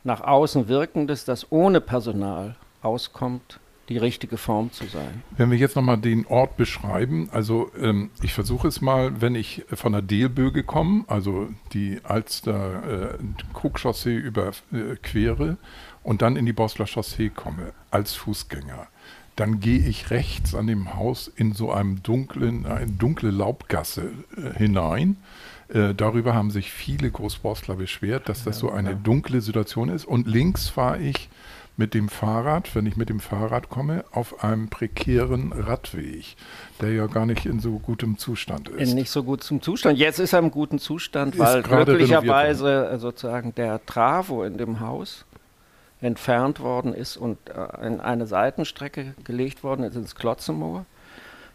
nach 0.04 0.22
außen 0.22 0.68
Wirkendes, 0.68 1.26
das 1.26 1.52
ohne 1.52 1.80
Personal 1.80 2.56
auskommt, 2.82 3.60
die 3.90 3.98
richtige 3.98 4.38
Form 4.38 4.72
zu 4.72 4.86
sein. 4.86 5.24
Wenn 5.32 5.52
wir 5.52 5.58
jetzt 5.58 5.76
nochmal 5.76 5.98
den 5.98 6.26
Ort 6.28 6.56
beschreiben, 6.56 7.30
also 7.32 7.70
ähm, 7.80 8.12
ich 8.22 8.34
versuche 8.34 8.68
es 8.68 8.82
mal, 8.82 9.22
wenn 9.22 9.36
ich 9.36 9.66
von 9.74 9.92
der 9.92 10.02
Delböge 10.02 10.64
komme, 10.64 11.04
also 11.08 11.50
die 11.74 12.00
Alster 12.04 13.16
äh, 13.16 13.18
Krugchaussee 13.54 14.16
überquere 14.16 15.50
äh, 15.50 15.56
und 16.04 16.22
dann 16.22 16.38
in 16.38 16.46
die 16.46 16.54
Bosler 16.54 16.88
Chaussee 16.88 17.30
komme 17.30 17.74
als 17.92 18.14
Fußgänger, 18.14 18.88
dann 19.36 19.60
gehe 19.60 19.80
ich 19.80 20.12
rechts 20.12 20.56
an 20.56 20.68
dem 20.68 20.94
Haus 20.94 21.28
in 21.28 21.54
so 21.54 21.72
einem 21.72 22.04
dunklen, 22.04 22.66
eine 22.66 22.92
dunkle 22.92 23.32
Laubgasse 23.32 24.12
äh, 24.38 24.58
hinein. 24.58 25.18
Äh, 25.70 25.94
darüber 25.94 26.34
haben 26.36 26.52
sich 26.52 26.72
viele 26.72 27.10
Großborstler 27.10 27.76
beschwert, 27.76 28.30
dass 28.30 28.44
das 28.44 28.60
so 28.60 28.70
eine 28.72 28.96
dunkle 28.96 29.42
Situation 29.42 29.90
ist. 29.90 30.06
Und 30.06 30.28
links 30.28 30.70
fahre 30.70 31.00
ich 31.00 31.30
mit 31.76 31.94
dem 31.94 32.10
Fahrrad, 32.10 32.76
wenn 32.76 32.86
ich 32.86 32.98
mit 32.98 33.10
dem 33.10 33.20
Fahrrad 33.20 33.70
komme, 33.70 34.06
auf 34.12 34.44
einem 34.44 34.70
prekären 34.70 35.52
Radweg, 35.54 36.36
der 36.82 36.94
ja 36.94 37.08
gar 37.08 37.26
nicht 37.26 37.46
in 37.46 37.60
so 37.60 37.80
gutem 37.80 38.18
Zustand 38.18 38.70
ist. 38.70 38.90
In 38.90 38.96
nicht 38.96 39.10
so 39.10 39.24
gutem 39.24 39.62
Zustand. 39.62 39.98
Jetzt 39.98 40.20
ist 40.20 40.34
er 40.34 40.40
im 40.40 40.52
guten 40.52 40.78
Zustand, 40.80 41.40
weil 41.40 41.64
glücklicherweise 41.64 42.98
sozusagen 43.00 43.56
der 43.56 43.84
Travo 43.86 44.44
in 44.44 44.58
dem 44.58 44.80
Haus 44.80 45.26
entfernt 46.00 46.60
worden 46.60 46.94
ist 46.94 47.18
und 47.18 47.38
äh, 47.50 47.88
in 47.88 48.02
eine 48.02 48.28
Seitenstrecke 48.28 49.16
gelegt 49.24 49.64
worden 49.64 49.84
ist 49.84 49.96
ins 49.96 50.16
Klotzemoor. 50.16 50.86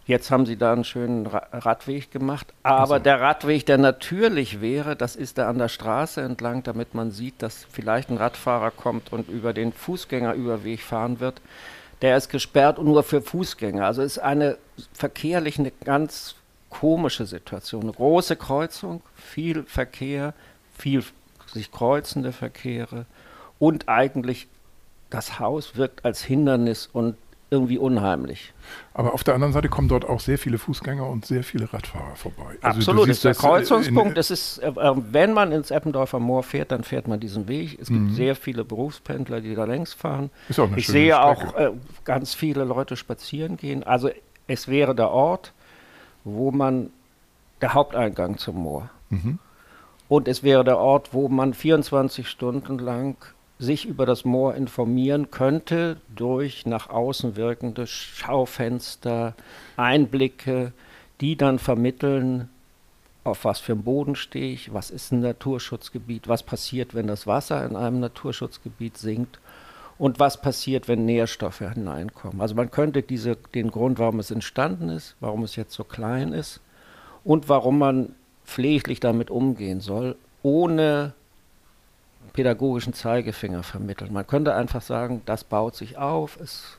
Jetzt 0.08 0.30
haben 0.30 0.46
sie 0.46 0.56
da 0.56 0.72
einen 0.72 0.84
schönen 0.84 1.26
Ra 1.26 1.46
Radweg 1.52 2.10
gemacht. 2.10 2.46
Aber 2.62 2.94
also. 2.94 2.98
der 2.98 3.20
Radweg, 3.20 3.66
der 3.66 3.76
natürlich 3.76 4.62
wäre, 4.62 4.96
das 4.96 5.16
ist 5.16 5.36
der 5.36 5.48
an 5.48 5.58
der 5.58 5.68
Straße 5.68 6.22
entlang, 6.22 6.62
damit 6.62 6.94
man 6.94 7.10
sieht, 7.10 7.42
dass 7.42 7.66
vielleicht 7.70 8.08
ein 8.08 8.16
Radfahrer 8.16 8.70
kommt 8.70 9.12
und 9.12 9.28
über 9.28 9.52
den 9.52 9.70
Fußgängerüberweg 9.70 10.80
fahren 10.80 11.20
wird. 11.20 11.42
Der 12.00 12.16
ist 12.16 12.30
gesperrt 12.30 12.78
und 12.78 12.86
nur 12.86 13.02
für 13.02 13.20
Fußgänger. 13.20 13.84
Also 13.84 14.00
ist 14.00 14.18
eine 14.18 14.56
verkehrlich 14.94 15.58
eine 15.58 15.72
ganz 15.84 16.36
komische 16.70 17.26
Situation. 17.26 17.82
Eine 17.82 17.92
große 17.92 18.36
Kreuzung, 18.36 19.02
viel 19.14 19.64
Verkehr, 19.64 20.32
viel 20.78 21.04
sich 21.52 21.70
kreuzende 21.70 22.32
Verkehre 22.32 23.04
und 23.58 23.90
eigentlich 23.90 24.48
das 25.10 25.38
Haus 25.38 25.76
wirkt 25.76 26.06
als 26.06 26.22
Hindernis 26.22 26.88
und 26.90 27.16
irgendwie 27.50 27.78
unheimlich. 27.78 28.52
Aber 28.92 29.14
auf 29.14 29.24
der 29.24 29.34
anderen 29.34 29.52
Seite 29.52 29.68
kommen 29.68 29.88
dort 29.88 30.06
auch 30.06 30.20
sehr 30.20 30.38
viele 30.38 30.58
Fußgänger 30.58 31.06
und 31.06 31.24
sehr 31.24 31.42
viele 31.42 31.72
Radfahrer 31.72 32.14
vorbei. 32.14 32.58
Also 32.60 32.78
Absolut, 32.78 33.08
das 33.08 33.16
ist 33.16 33.24
der 33.24 33.30
das 33.32 33.38
Kreuzungspunkt. 33.38 34.18
Das 34.18 34.30
ist, 34.30 34.58
äh, 34.58 34.68
äh, 34.68 34.94
wenn 35.10 35.32
man 35.32 35.52
ins 35.52 35.70
Eppendorfer 35.70 36.18
Moor 36.18 36.42
fährt, 36.42 36.72
dann 36.72 36.84
fährt 36.84 37.08
man 37.08 37.20
diesen 37.20 37.48
Weg. 37.48 37.78
Es 37.80 37.88
gibt 37.88 38.00
mhm. 38.00 38.14
sehr 38.14 38.36
viele 38.36 38.64
Berufspendler, 38.64 39.40
die 39.40 39.54
da 39.54 39.64
längs 39.64 39.94
fahren. 39.94 40.30
Ist 40.48 40.58
auch 40.58 40.68
eine 40.68 40.78
ich 40.78 40.86
sehe 40.86 41.14
Strecke. 41.14 41.22
auch 41.22 41.56
äh, 41.56 41.70
ganz 42.04 42.34
viele 42.34 42.64
Leute 42.64 42.96
spazieren 42.96 43.56
gehen. 43.56 43.82
Also 43.82 44.10
es 44.46 44.68
wäre 44.68 44.94
der 44.94 45.10
Ort, 45.10 45.52
wo 46.24 46.50
man 46.50 46.90
der 47.62 47.74
Haupteingang 47.74 48.36
zum 48.36 48.56
Moor. 48.56 48.90
Mhm. 49.08 49.38
Und 50.08 50.28
es 50.28 50.42
wäre 50.42 50.64
der 50.64 50.78
Ort, 50.78 51.12
wo 51.12 51.28
man 51.28 51.54
24 51.54 52.28
Stunden 52.28 52.78
lang 52.78 53.16
sich 53.58 53.86
über 53.86 54.06
das 54.06 54.24
Moor 54.24 54.54
informieren 54.54 55.30
könnte 55.30 55.96
durch 56.14 56.64
nach 56.66 56.90
außen 56.90 57.36
wirkende 57.36 57.86
Schaufenster, 57.86 59.34
Einblicke, 59.76 60.72
die 61.20 61.36
dann 61.36 61.58
vermitteln, 61.58 62.48
auf 63.24 63.44
was 63.44 63.58
für 63.58 63.72
einem 63.72 63.82
Boden 63.82 64.14
stehe 64.14 64.52
ich, 64.52 64.72
was 64.72 64.90
ist 64.90 65.12
ein 65.12 65.20
Naturschutzgebiet, 65.20 66.28
was 66.28 66.42
passiert, 66.42 66.94
wenn 66.94 67.08
das 67.08 67.26
Wasser 67.26 67.64
in 67.66 67.76
einem 67.76 68.00
Naturschutzgebiet 68.00 68.96
sinkt 68.96 69.40
und 69.98 70.20
was 70.20 70.40
passiert, 70.40 70.86
wenn 70.86 71.04
Nährstoffe 71.04 71.58
hineinkommen. 71.58 72.40
Also 72.40 72.54
man 72.54 72.70
könnte 72.70 73.02
diese, 73.02 73.36
den 73.54 73.70
Grund, 73.70 73.98
warum 73.98 74.20
es 74.20 74.30
entstanden 74.30 74.88
ist, 74.88 75.16
warum 75.20 75.42
es 75.42 75.56
jetzt 75.56 75.74
so 75.74 75.84
klein 75.84 76.32
ist 76.32 76.60
und 77.24 77.48
warum 77.48 77.78
man 77.78 78.14
pfleglich 78.44 79.00
damit 79.00 79.30
umgehen 79.30 79.80
soll, 79.80 80.16
ohne 80.42 81.12
pädagogischen 82.28 82.92
Zeigefinger 82.92 83.62
vermitteln. 83.62 84.12
Man 84.12 84.26
könnte 84.26 84.54
einfach 84.54 84.82
sagen, 84.82 85.23
das 85.26 85.44
baut 85.44 85.76
sich 85.76 85.99
auf, 85.99 86.38
es 86.40 86.78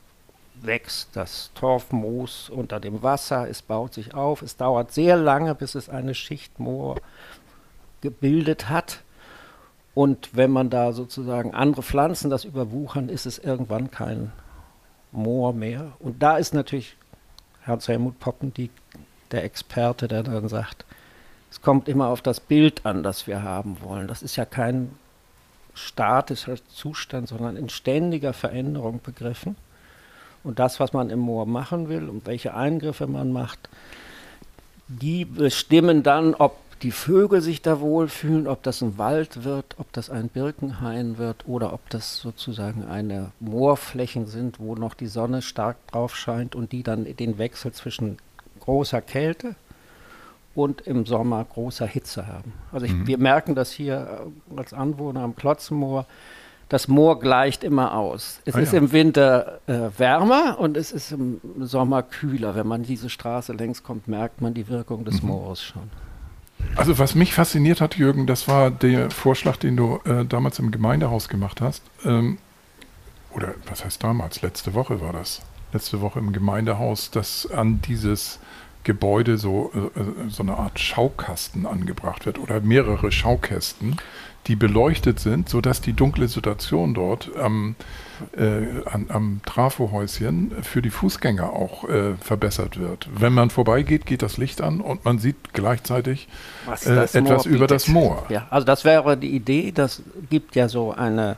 wächst 0.62 1.10
das 1.14 1.50
Torfmoos 1.54 2.50
unter 2.50 2.80
dem 2.80 3.02
Wasser, 3.02 3.48
es 3.48 3.62
baut 3.62 3.94
sich 3.94 4.14
auf, 4.14 4.42
es 4.42 4.56
dauert 4.56 4.92
sehr 4.92 5.16
lange, 5.16 5.54
bis 5.54 5.74
es 5.74 5.88
eine 5.88 6.14
Schicht 6.14 6.58
Moor 6.58 6.96
gebildet 8.00 8.68
hat. 8.68 9.00
Und 9.94 10.30
wenn 10.32 10.50
man 10.50 10.70
da 10.70 10.92
sozusagen 10.92 11.54
andere 11.54 11.82
Pflanzen 11.82 12.30
das 12.30 12.44
überwuchern, 12.44 13.08
ist 13.08 13.26
es 13.26 13.38
irgendwann 13.38 13.90
kein 13.90 14.32
Moor 15.12 15.52
mehr. 15.52 15.92
Und 15.98 16.22
da 16.22 16.36
ist 16.36 16.54
natürlich 16.54 16.96
Hans-Helmut 17.66 18.18
Poppen 18.20 18.54
die, 18.54 18.70
der 19.30 19.44
Experte, 19.44 20.08
der 20.08 20.22
dann 20.22 20.48
sagt, 20.48 20.84
es 21.50 21.60
kommt 21.60 21.88
immer 21.88 22.08
auf 22.08 22.22
das 22.22 22.38
Bild 22.40 22.86
an, 22.86 23.02
das 23.02 23.26
wir 23.26 23.42
haben 23.42 23.78
wollen. 23.82 24.06
Das 24.06 24.22
ist 24.22 24.36
ja 24.36 24.44
kein 24.44 24.92
statischer 25.74 26.56
Zustand, 26.68 27.28
sondern 27.28 27.56
in 27.56 27.68
ständiger 27.68 28.32
Veränderung 28.32 29.00
begriffen. 29.02 29.56
Und 30.42 30.58
das, 30.58 30.80
was 30.80 30.92
man 30.92 31.10
im 31.10 31.18
Moor 31.18 31.46
machen 31.46 31.88
will 31.88 32.08
und 32.08 32.26
welche 32.26 32.54
Eingriffe 32.54 33.06
man 33.06 33.32
macht, 33.32 33.68
die 34.88 35.24
bestimmen 35.24 36.02
dann, 36.02 36.34
ob 36.34 36.56
die 36.82 36.92
Vögel 36.92 37.42
sich 37.42 37.60
da 37.60 37.80
wohlfühlen, 37.80 38.46
ob 38.46 38.62
das 38.62 38.80
ein 38.80 38.96
Wald 38.96 39.44
wird, 39.44 39.76
ob 39.78 39.92
das 39.92 40.08
ein 40.08 40.28
Birkenhain 40.28 41.18
wird 41.18 41.46
oder 41.46 41.74
ob 41.74 41.90
das 41.90 42.16
sozusagen 42.16 42.84
eine 42.84 43.32
Moorflächen 43.38 44.26
sind, 44.26 44.58
wo 44.58 44.74
noch 44.74 44.94
die 44.94 45.06
Sonne 45.06 45.42
stark 45.42 45.76
drauf 45.88 46.16
scheint 46.16 46.54
und 46.54 46.72
die 46.72 46.82
dann 46.82 47.04
den 47.04 47.36
Wechsel 47.38 47.72
zwischen 47.72 48.16
großer 48.60 49.02
Kälte 49.02 49.56
und 50.54 50.80
im 50.82 51.06
Sommer 51.06 51.44
großer 51.44 51.86
Hitze 51.86 52.26
haben. 52.26 52.52
Also 52.72 52.86
ich, 52.86 52.92
mhm. 52.92 53.06
wir 53.06 53.18
merken 53.18 53.54
das 53.54 53.70
hier 53.70 54.26
äh, 54.54 54.58
als 54.58 54.72
Anwohner 54.72 55.20
am 55.20 55.36
Klotzenmoor. 55.36 56.06
Das 56.68 56.86
Moor 56.86 57.18
gleicht 57.18 57.64
immer 57.64 57.94
aus. 57.94 58.40
Es 58.44 58.54
ah, 58.54 58.60
ist 58.60 58.72
ja. 58.72 58.78
im 58.78 58.92
Winter 58.92 59.60
äh, 59.66 59.90
wärmer 59.98 60.58
und 60.60 60.76
es 60.76 60.92
ist 60.92 61.10
im 61.10 61.40
Sommer 61.58 62.02
kühler. 62.02 62.54
Wenn 62.54 62.66
man 62.66 62.84
diese 62.84 63.10
Straße 63.10 63.52
längs 63.52 63.82
kommt, 63.82 64.06
merkt 64.06 64.40
man 64.40 64.54
die 64.54 64.68
Wirkung 64.68 65.04
des 65.04 65.22
mhm. 65.22 65.30
Moores 65.30 65.62
schon. 65.62 65.90
Also 66.76 66.98
was 66.98 67.14
mich 67.14 67.32
fasziniert 67.32 67.80
hat, 67.80 67.96
Jürgen, 67.96 68.26
das 68.26 68.46
war 68.46 68.70
der 68.70 69.10
Vorschlag, 69.10 69.56
den 69.56 69.76
du 69.76 69.98
äh, 70.04 70.24
damals 70.24 70.58
im 70.58 70.70
Gemeindehaus 70.70 71.28
gemacht 71.28 71.60
hast. 71.60 71.82
Ähm, 72.04 72.38
oder 73.34 73.54
was 73.68 73.84
heißt 73.84 74.02
damals? 74.02 74.42
Letzte 74.42 74.74
Woche 74.74 75.00
war 75.00 75.12
das. 75.12 75.40
Letzte 75.72 76.00
Woche 76.00 76.18
im 76.18 76.32
Gemeindehaus, 76.32 77.10
dass 77.10 77.50
an 77.50 77.80
dieses 77.82 78.40
Gebäude 78.84 79.36
so, 79.38 79.72
äh, 79.74 80.30
so 80.30 80.42
eine 80.42 80.56
Art 80.56 80.78
Schaukasten 80.78 81.66
angebracht 81.66 82.26
wird 82.26 82.38
oder 82.38 82.60
mehrere 82.60 83.12
Schaukästen, 83.12 83.96
die 84.46 84.56
beleuchtet 84.56 85.20
sind, 85.20 85.48
sodass 85.48 85.80
die 85.80 85.92
dunkle 85.92 86.26
Situation 86.26 86.94
dort 86.94 87.30
am, 87.36 87.76
äh, 88.36 88.62
an, 88.86 89.06
am 89.08 89.40
Trafohäuschen 89.44 90.52
für 90.62 90.80
die 90.80 90.90
Fußgänger 90.90 91.52
auch 91.52 91.88
äh, 91.88 92.14
verbessert 92.14 92.80
wird. 92.80 93.08
Wenn 93.14 93.34
man 93.34 93.50
vorbeigeht, 93.50 94.06
geht 94.06 94.22
das 94.22 94.38
Licht 94.38 94.62
an 94.62 94.80
und 94.80 95.04
man 95.04 95.18
sieht 95.18 95.52
gleichzeitig 95.52 96.26
äh, 96.86 97.04
etwas 97.04 97.44
über 97.44 97.66
das 97.66 97.86
Moor. 97.88 98.24
Ja, 98.30 98.46
also 98.50 98.64
das 98.64 98.84
wäre 98.84 99.16
die 99.16 99.30
Idee. 99.30 99.72
Das 99.72 100.02
gibt 100.30 100.56
ja 100.56 100.68
so 100.68 100.92
eine 100.92 101.36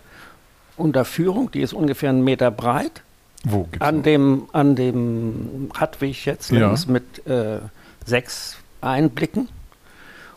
Unterführung, 0.77 1.51
die 1.51 1.61
ist 1.61 1.73
ungefähr 1.73 2.11
einen 2.11 2.25
Meter 2.25 2.51
breit 2.51 3.03
wo 3.45 3.65
gibt's 3.65 3.81
an 3.81 4.03
dem, 4.03 4.49
an 4.53 4.77
dem 4.77 5.71
Radweg 5.75 6.25
jetzt 6.25 6.51
links 6.51 6.85
ja. 6.85 6.93
mit 6.93 7.27
äh, 7.27 7.59
sechs 8.05 8.57
Einblicken. 8.81 9.49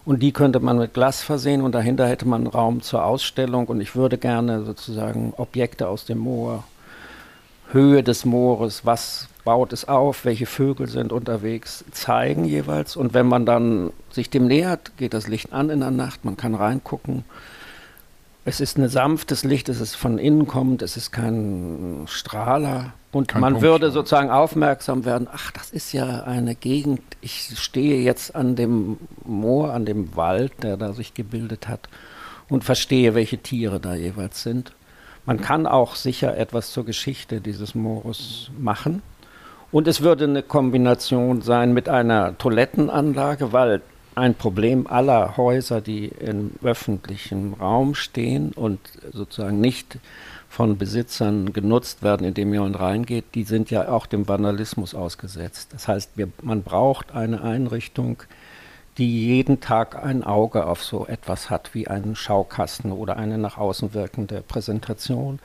Und 0.06 0.22
die 0.22 0.32
könnte 0.32 0.60
man 0.60 0.78
mit 0.78 0.94
Glas 0.94 1.24
versehen 1.24 1.62
und 1.62 1.74
dahinter 1.74 2.08
hätte 2.08 2.28
man 2.28 2.46
Raum 2.46 2.82
zur 2.82 3.04
Ausstellung. 3.04 3.66
Und 3.66 3.82
ich 3.82 3.96
würde 3.96 4.20
gerne 4.20 4.64
sozusagen 4.64 5.34
Objekte 5.38 5.88
aus 5.88 6.06
dem 6.06 6.20
Moor, 6.20 6.64
Höhe 7.72 8.04
des 8.04 8.24
Moores, 8.24 8.86
was 8.86 9.28
baut 9.44 9.74
es 9.74 9.88
auf, 9.88 10.24
welche 10.24 10.46
Vögel 10.46 10.88
sind 10.88 11.12
unterwegs, 11.12 11.84
zeigen 11.92 12.46
jeweils. 12.46 12.96
Und 12.96 13.16
wenn 13.16 13.28
man 13.28 13.48
dann 13.48 13.92
sich 14.12 14.30
dem 14.30 14.46
nähert, 14.46 14.96
geht 14.98 15.16
das 15.16 15.28
Licht 15.28 15.54
an 15.54 15.72
in 15.72 15.80
der 15.80 15.92
Nacht, 15.92 16.24
man 16.24 16.38
kann 16.38 16.54
reingucken 16.54 17.24
es 18.48 18.60
ist 18.60 18.78
ein 18.78 18.88
sanftes 18.88 19.44
Licht, 19.44 19.70
es 19.70 19.82
ist 19.82 19.96
von 19.96 20.20
innen 20.20 20.46
kommend, 20.46 20.84
es 20.84 20.98
ist 20.98 21.12
kein 21.12 22.04
Strahler. 22.06 22.94
Und 23.12 23.28
kein 23.28 23.42
man 23.42 23.54
Punkt, 23.54 23.68
würde 23.68 23.90
sozusagen 23.90 24.30
aufmerksam 24.30 25.04
werden, 25.04 25.28
ach, 25.32 25.52
das 25.52 25.72
ist 25.72 25.94
ja 25.94 26.24
eine 26.24 26.54
Gegend, 26.54 27.02
ich 27.22 27.58
stehe 27.58 28.02
jetzt 28.02 28.36
an 28.36 28.56
dem 28.56 28.98
Moor, 29.26 29.74
an 29.74 29.86
dem 29.86 30.16
Wald, 30.16 30.52
der 30.62 30.78
da 30.78 30.94
sich 30.94 31.16
gebildet 31.16 31.68
hat 31.68 31.90
und 32.48 32.64
verstehe, 32.64 33.16
welche 33.16 33.40
Tiere 33.40 33.80
da 33.80 33.96
jeweils 33.96 34.44
sind. 34.44 34.74
Man 35.26 35.42
kann 35.42 35.66
auch 35.66 35.96
sicher 35.96 36.38
etwas 36.38 36.72
zur 36.72 36.86
Geschichte 36.86 37.42
dieses 37.42 37.74
Moores 37.74 38.52
machen. 38.60 39.02
Und 39.72 39.88
es 39.88 40.02
würde 40.02 40.26
eine 40.26 40.44
Kombination 40.44 41.42
sein 41.42 41.74
mit 41.74 41.90
einer 41.90 42.38
Toilettenanlage, 42.38 43.52
weil 43.52 43.82
ein 44.16 44.34
Problem 44.34 44.88
aller 44.88 45.38
Häuser, 45.38 45.82
die 45.82 46.08
im 46.08 46.52
öffentlichen 46.64 47.54
Raum 47.54 47.96
stehen 47.96 48.52
und 48.54 48.80
sozusagen 49.12 49.60
nicht 49.60 49.98
von 50.50 50.78
Besitzern 50.78 51.52
genutzt 51.52 52.02
werden, 52.02 52.26
indem 52.26 52.54
jemand 52.54 52.80
reingeht, 52.80 53.26
die 53.36 53.44
sind 53.44 53.70
ja 53.72 53.90
auch 53.90 54.06
dem 54.06 54.28
Vandalismus 54.28 54.96
ausgesetzt. 54.96 55.74
Das 55.74 55.90
heißt, 55.90 56.12
wir, 56.16 56.30
man 56.42 56.64
braucht 56.64 57.14
eine 57.14 57.42
Einrichtung, 57.42 58.24
die 58.98 59.28
jeden 59.28 59.60
Tag 59.60 60.02
ein 60.02 60.24
Auge 60.24 60.66
auf 60.66 60.82
so 60.82 61.06
etwas 61.08 61.50
hat 61.50 61.74
wie 61.74 61.90
einen 61.90 62.16
Schaukasten 62.16 62.94
oder 62.94 63.18
eine 63.18 63.38
nach 63.38 63.58
außen 63.58 63.94
wirkende 63.94 64.42
Präsentation. 64.48 65.40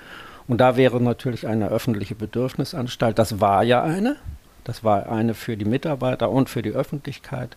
Und 0.47 0.59
da 0.59 0.77
wäre 0.77 1.00
natürlich 1.00 1.49
eine 1.49 1.69
öffentliche 1.69 2.15
Bedürfnisanstalt, 2.15 3.19
das 3.19 3.41
war 3.41 3.65
ja 3.65 3.83
eine, 3.83 4.17
das 4.62 4.85
war 4.85 5.09
eine 5.11 5.35
für 5.35 5.57
die 5.57 5.65
Mitarbeiter 5.65 6.31
und 6.31 6.49
für 6.49 6.62
die 6.62 6.71
Öffentlichkeit 6.71 7.57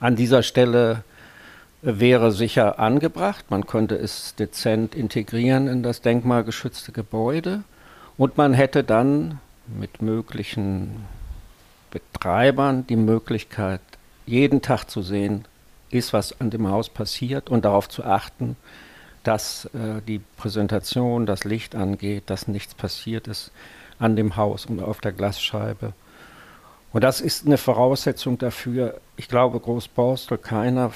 an 0.00 0.16
dieser 0.16 0.42
Stelle 0.42 1.04
wäre 1.82 2.32
sicher 2.32 2.78
angebracht. 2.78 3.50
Man 3.50 3.66
könnte 3.66 3.94
es 3.96 4.34
dezent 4.34 4.94
integrieren 4.94 5.68
in 5.68 5.82
das 5.82 6.00
denkmalgeschützte 6.00 6.92
Gebäude 6.92 7.62
und 8.16 8.36
man 8.36 8.52
hätte 8.54 8.84
dann 8.84 9.40
mit 9.66 10.02
möglichen 10.02 11.06
Betreibern 11.90 12.86
die 12.86 12.96
Möglichkeit, 12.96 13.80
jeden 14.26 14.62
Tag 14.62 14.84
zu 14.90 15.02
sehen, 15.02 15.44
ist 15.90 16.12
was 16.12 16.40
an 16.40 16.50
dem 16.50 16.68
Haus 16.68 16.88
passiert 16.88 17.50
und 17.50 17.64
darauf 17.64 17.88
zu 17.88 18.04
achten, 18.04 18.56
dass 19.24 19.66
äh, 19.66 20.00
die 20.06 20.20
Präsentation, 20.36 21.26
das 21.26 21.44
Licht 21.44 21.74
angeht, 21.74 22.24
dass 22.26 22.48
nichts 22.48 22.74
passiert 22.74 23.26
ist 23.28 23.50
an 23.98 24.16
dem 24.16 24.36
Haus 24.36 24.66
und 24.66 24.80
auf 24.80 25.00
der 25.00 25.12
Glasscheibe. 25.12 25.92
Und 26.92 27.04
das 27.04 27.20
ist 27.20 27.46
eine 27.46 27.58
Voraussetzung 27.58 28.38
dafür. 28.38 29.00
Ich 29.16 29.28
glaube, 29.28 29.60
Großborstel, 29.60 30.38
keiner 30.38 30.90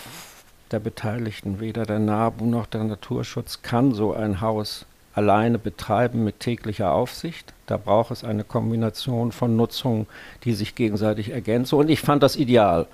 der 0.71 0.81
Beteiligten, 0.81 1.61
weder 1.61 1.87
der 1.87 2.01
NABU 2.01 2.47
noch 2.47 2.67
der 2.67 2.83
Naturschutz, 2.85 3.63
kann 3.63 3.93
so 3.93 4.13
ein 4.13 4.41
Haus 4.41 4.87
alleine 5.15 5.59
betreiben 5.59 6.25
mit 6.25 6.41
täglicher 6.41 6.93
Aufsicht. 6.93 7.53
Da 7.67 7.77
braucht 7.77 8.11
es 8.11 8.25
eine 8.25 8.43
Kombination 8.43 9.31
von 9.31 9.55
Nutzungen, 9.55 10.09
die 10.43 10.55
sich 10.55 10.75
gegenseitig 10.75 11.31
ergänzen. 11.31 11.77
Und 11.77 11.89
ich 11.89 12.01
fand 12.01 12.23
das 12.25 12.35
ideal. 12.35 12.87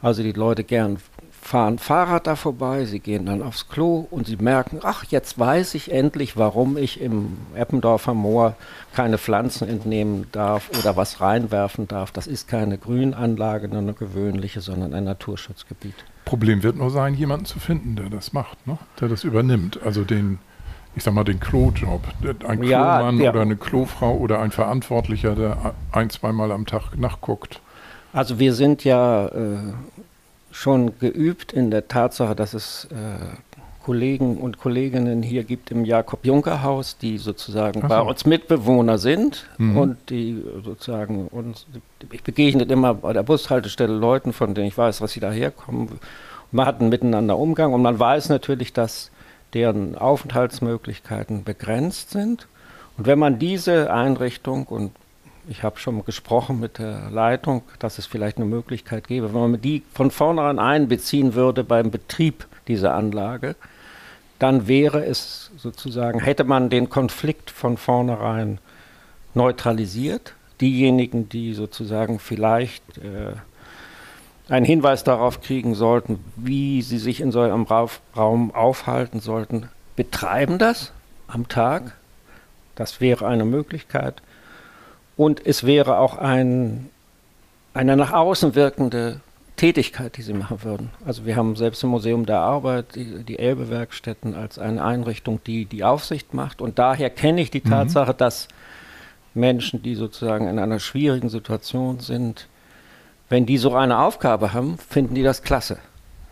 Also 0.00 0.22
die 0.22 0.32
Leute 0.32 0.64
gern 0.64 0.98
fahren 1.46 1.78
Fahrrad 1.78 2.26
da 2.26 2.36
vorbei, 2.36 2.84
sie 2.84 2.98
gehen 2.98 3.26
dann 3.26 3.42
aufs 3.42 3.68
Klo 3.68 4.06
und 4.10 4.26
sie 4.26 4.36
merken, 4.36 4.80
ach, 4.82 5.04
jetzt 5.04 5.38
weiß 5.38 5.74
ich 5.74 5.92
endlich, 5.92 6.36
warum 6.36 6.76
ich 6.76 7.00
im 7.00 7.36
Eppendorfer 7.54 8.14
Moor 8.14 8.54
keine 8.94 9.18
Pflanzen 9.18 9.68
entnehmen 9.68 10.26
darf 10.32 10.70
oder 10.78 10.96
was 10.96 11.20
reinwerfen 11.20 11.86
darf. 11.88 12.10
Das 12.10 12.26
ist 12.26 12.48
keine 12.48 12.78
Grünanlage, 12.78 13.68
nur 13.68 13.78
eine 13.78 13.94
gewöhnliche, 13.94 14.60
sondern 14.60 14.92
ein 14.94 15.04
Naturschutzgebiet. 15.04 15.94
Problem 16.24 16.62
wird 16.62 16.76
nur 16.76 16.90
sein, 16.90 17.14
jemanden 17.14 17.46
zu 17.46 17.60
finden, 17.60 17.94
der 17.96 18.10
das 18.10 18.32
macht, 18.32 18.66
ne? 18.66 18.78
der 19.00 19.08
das 19.08 19.22
übernimmt. 19.22 19.80
Also 19.84 20.02
den, 20.02 20.38
ich 20.96 21.04
sag 21.04 21.14
mal, 21.14 21.24
den 21.24 21.38
Klojob. 21.38 22.02
Ein 22.46 22.62
ja, 22.64 22.98
Klomann 22.98 23.20
ja. 23.20 23.30
oder 23.30 23.42
eine 23.42 23.56
Klofrau 23.56 24.16
oder 24.16 24.40
ein 24.40 24.50
Verantwortlicher, 24.50 25.36
der 25.36 25.74
ein, 25.92 26.10
zweimal 26.10 26.50
am 26.50 26.66
Tag 26.66 26.96
nachguckt. 26.98 27.60
Also 28.12 28.38
wir 28.38 28.54
sind 28.54 28.82
ja 28.82 29.26
äh, 29.26 29.58
schon 30.56 30.98
geübt 30.98 31.52
in 31.52 31.70
der 31.70 31.86
Tatsache, 31.86 32.34
dass 32.34 32.54
es 32.54 32.86
äh, 32.90 32.94
Kollegen 33.84 34.38
und 34.38 34.58
Kolleginnen 34.58 35.22
hier 35.22 35.44
gibt 35.44 35.70
im 35.70 35.84
Jakob-Juncker-Haus, 35.84 36.96
die 36.96 37.18
sozusagen 37.18 37.82
so. 37.82 37.88
bei 37.88 38.00
uns 38.00 38.24
Mitbewohner 38.24 38.96
sind 38.98 39.46
mhm. 39.58 39.76
und 39.76 39.96
die 40.08 40.42
sozusagen 40.64 41.28
uns, 41.28 41.66
ich 42.10 42.22
begegne 42.22 42.64
immer 42.64 42.94
bei 42.94 43.12
der 43.12 43.22
Bushaltestelle 43.22 43.92
Leuten, 43.92 44.32
von 44.32 44.54
denen 44.54 44.68
ich 44.68 44.78
weiß, 44.78 44.98
dass 44.98 45.12
sie 45.12 45.20
daherkommen. 45.20 46.00
Man 46.50 46.66
hat 46.66 46.80
einen 46.80 46.88
miteinander 46.88 47.36
Umgang 47.36 47.74
und 47.74 47.82
man 47.82 47.98
weiß 47.98 48.30
natürlich, 48.30 48.72
dass 48.72 49.10
deren 49.52 49.94
Aufenthaltsmöglichkeiten 49.94 51.44
begrenzt 51.44 52.10
sind. 52.10 52.48
Und 52.96 53.06
wenn 53.06 53.18
man 53.18 53.38
diese 53.38 53.92
Einrichtung 53.92 54.64
und 54.64 54.92
ich 55.48 55.62
habe 55.62 55.78
schon 55.78 56.04
gesprochen 56.04 56.60
mit 56.60 56.78
der 56.78 57.10
Leitung, 57.10 57.62
dass 57.78 57.98
es 57.98 58.06
vielleicht 58.06 58.36
eine 58.36 58.46
Möglichkeit 58.46 59.08
gäbe, 59.08 59.32
wenn 59.32 59.50
man 59.52 59.60
die 59.60 59.82
von 59.92 60.10
vornherein 60.10 60.58
einbeziehen 60.58 61.34
würde 61.34 61.64
beim 61.64 61.90
Betrieb 61.90 62.46
dieser 62.68 62.94
Anlage, 62.94 63.54
dann 64.38 64.68
wäre 64.68 65.04
es 65.04 65.50
sozusagen, 65.56 66.20
hätte 66.20 66.44
man 66.44 66.68
den 66.68 66.90
Konflikt 66.90 67.50
von 67.50 67.76
vornherein 67.76 68.58
neutralisiert. 69.34 70.34
Diejenigen, 70.60 71.28
die 71.28 71.54
sozusagen 71.54 72.18
vielleicht 72.18 72.98
äh, 72.98 73.32
einen 74.48 74.66
Hinweis 74.66 75.04
darauf 75.04 75.40
kriegen 75.40 75.74
sollten, 75.74 76.18
wie 76.36 76.82
sie 76.82 76.98
sich 76.98 77.20
in 77.20 77.32
so 77.32 77.40
einem 77.40 77.66
Raum 78.16 78.54
aufhalten 78.54 79.20
sollten, 79.20 79.68
betreiben 79.96 80.58
das 80.58 80.92
am 81.26 81.48
Tag. 81.48 81.96
Das 82.74 83.00
wäre 83.00 83.26
eine 83.26 83.44
Möglichkeit. 83.44 84.22
Und 85.16 85.44
es 85.46 85.64
wäre 85.64 85.98
auch 85.98 86.18
ein, 86.18 86.90
eine 87.74 87.96
nach 87.96 88.12
außen 88.12 88.54
wirkende 88.54 89.20
Tätigkeit, 89.56 90.18
die 90.18 90.22
sie 90.22 90.34
machen 90.34 90.62
würden. 90.62 90.90
Also 91.04 91.24
wir 91.24 91.36
haben 91.36 91.56
selbst 91.56 91.82
im 91.82 91.90
Museum 91.90 92.26
der 92.26 92.40
Arbeit 92.40 92.94
die, 92.94 93.24
die 93.24 93.38
Elbe-Werkstätten 93.38 94.34
als 94.34 94.58
eine 94.58 94.84
Einrichtung, 94.84 95.40
die 95.46 95.64
die 95.64 95.82
Aufsicht 95.82 96.34
macht. 96.34 96.60
Und 96.60 96.78
daher 96.78 97.08
kenne 97.08 97.40
ich 97.40 97.50
die 97.50 97.62
mhm. 97.64 97.70
Tatsache, 97.70 98.12
dass 98.12 98.48
Menschen, 99.32 99.82
die 99.82 99.94
sozusagen 99.94 100.48
in 100.48 100.58
einer 100.58 100.78
schwierigen 100.78 101.30
Situation 101.30 102.00
sind, 102.00 102.48
wenn 103.28 103.46
die 103.46 103.58
so 103.58 103.74
eine 103.74 103.98
Aufgabe 103.98 104.52
haben, 104.52 104.78
finden 104.78 105.14
die 105.14 105.22
das 105.22 105.42
klasse. 105.42 105.78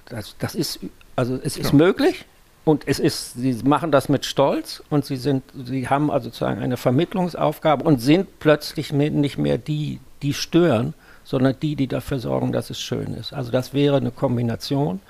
Das, 0.06 0.36
das 0.38 0.54
ist, 0.54 0.80
also 1.16 1.38
es 1.42 1.56
ist 1.56 1.72
ja. 1.72 1.76
möglich, 1.76 2.26
und 2.64 2.88
es 2.88 2.98
ist, 2.98 3.34
sie 3.34 3.52
machen 3.64 3.92
das 3.92 4.08
mit 4.08 4.24
Stolz 4.24 4.82
und 4.88 5.04
sie 5.04 5.16
sind, 5.16 5.44
sie 5.54 5.88
haben 5.88 6.10
also 6.10 6.26
sozusagen 6.26 6.62
eine 6.62 6.78
Vermittlungsaufgabe 6.78 7.84
und 7.84 8.00
sind 8.00 8.38
plötzlich 8.38 8.92
nicht 8.92 9.36
mehr 9.36 9.58
die, 9.58 10.00
die 10.22 10.32
stören, 10.32 10.94
sondern 11.24 11.56
die, 11.60 11.76
die 11.76 11.86
dafür 11.86 12.18
sorgen, 12.18 12.52
dass 12.52 12.70
es 12.70 12.80
schön 12.80 13.14
ist. 13.14 13.34
Also 13.34 13.50
das 13.50 13.74
wäre 13.74 13.98
eine 13.98 14.10
Kombination, 14.10 15.00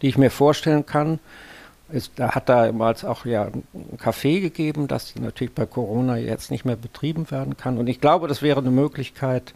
die 0.00 0.08
ich 0.08 0.16
mir 0.16 0.30
vorstellen 0.30 0.86
kann. 0.86 1.18
Es, 1.88 2.12
da 2.14 2.34
hat 2.34 2.48
damals 2.48 3.04
auch 3.04 3.26
ja 3.26 3.44
ein 3.44 3.98
Café 3.98 4.40
gegeben, 4.40 4.88
das 4.88 5.14
natürlich 5.16 5.54
bei 5.54 5.66
Corona 5.66 6.16
jetzt 6.16 6.50
nicht 6.50 6.64
mehr 6.64 6.76
betrieben 6.76 7.30
werden 7.30 7.56
kann. 7.56 7.78
Und 7.78 7.88
ich 7.88 8.00
glaube, 8.00 8.26
das 8.26 8.40
wäre 8.40 8.60
eine 8.60 8.70
Möglichkeit, 8.70 9.54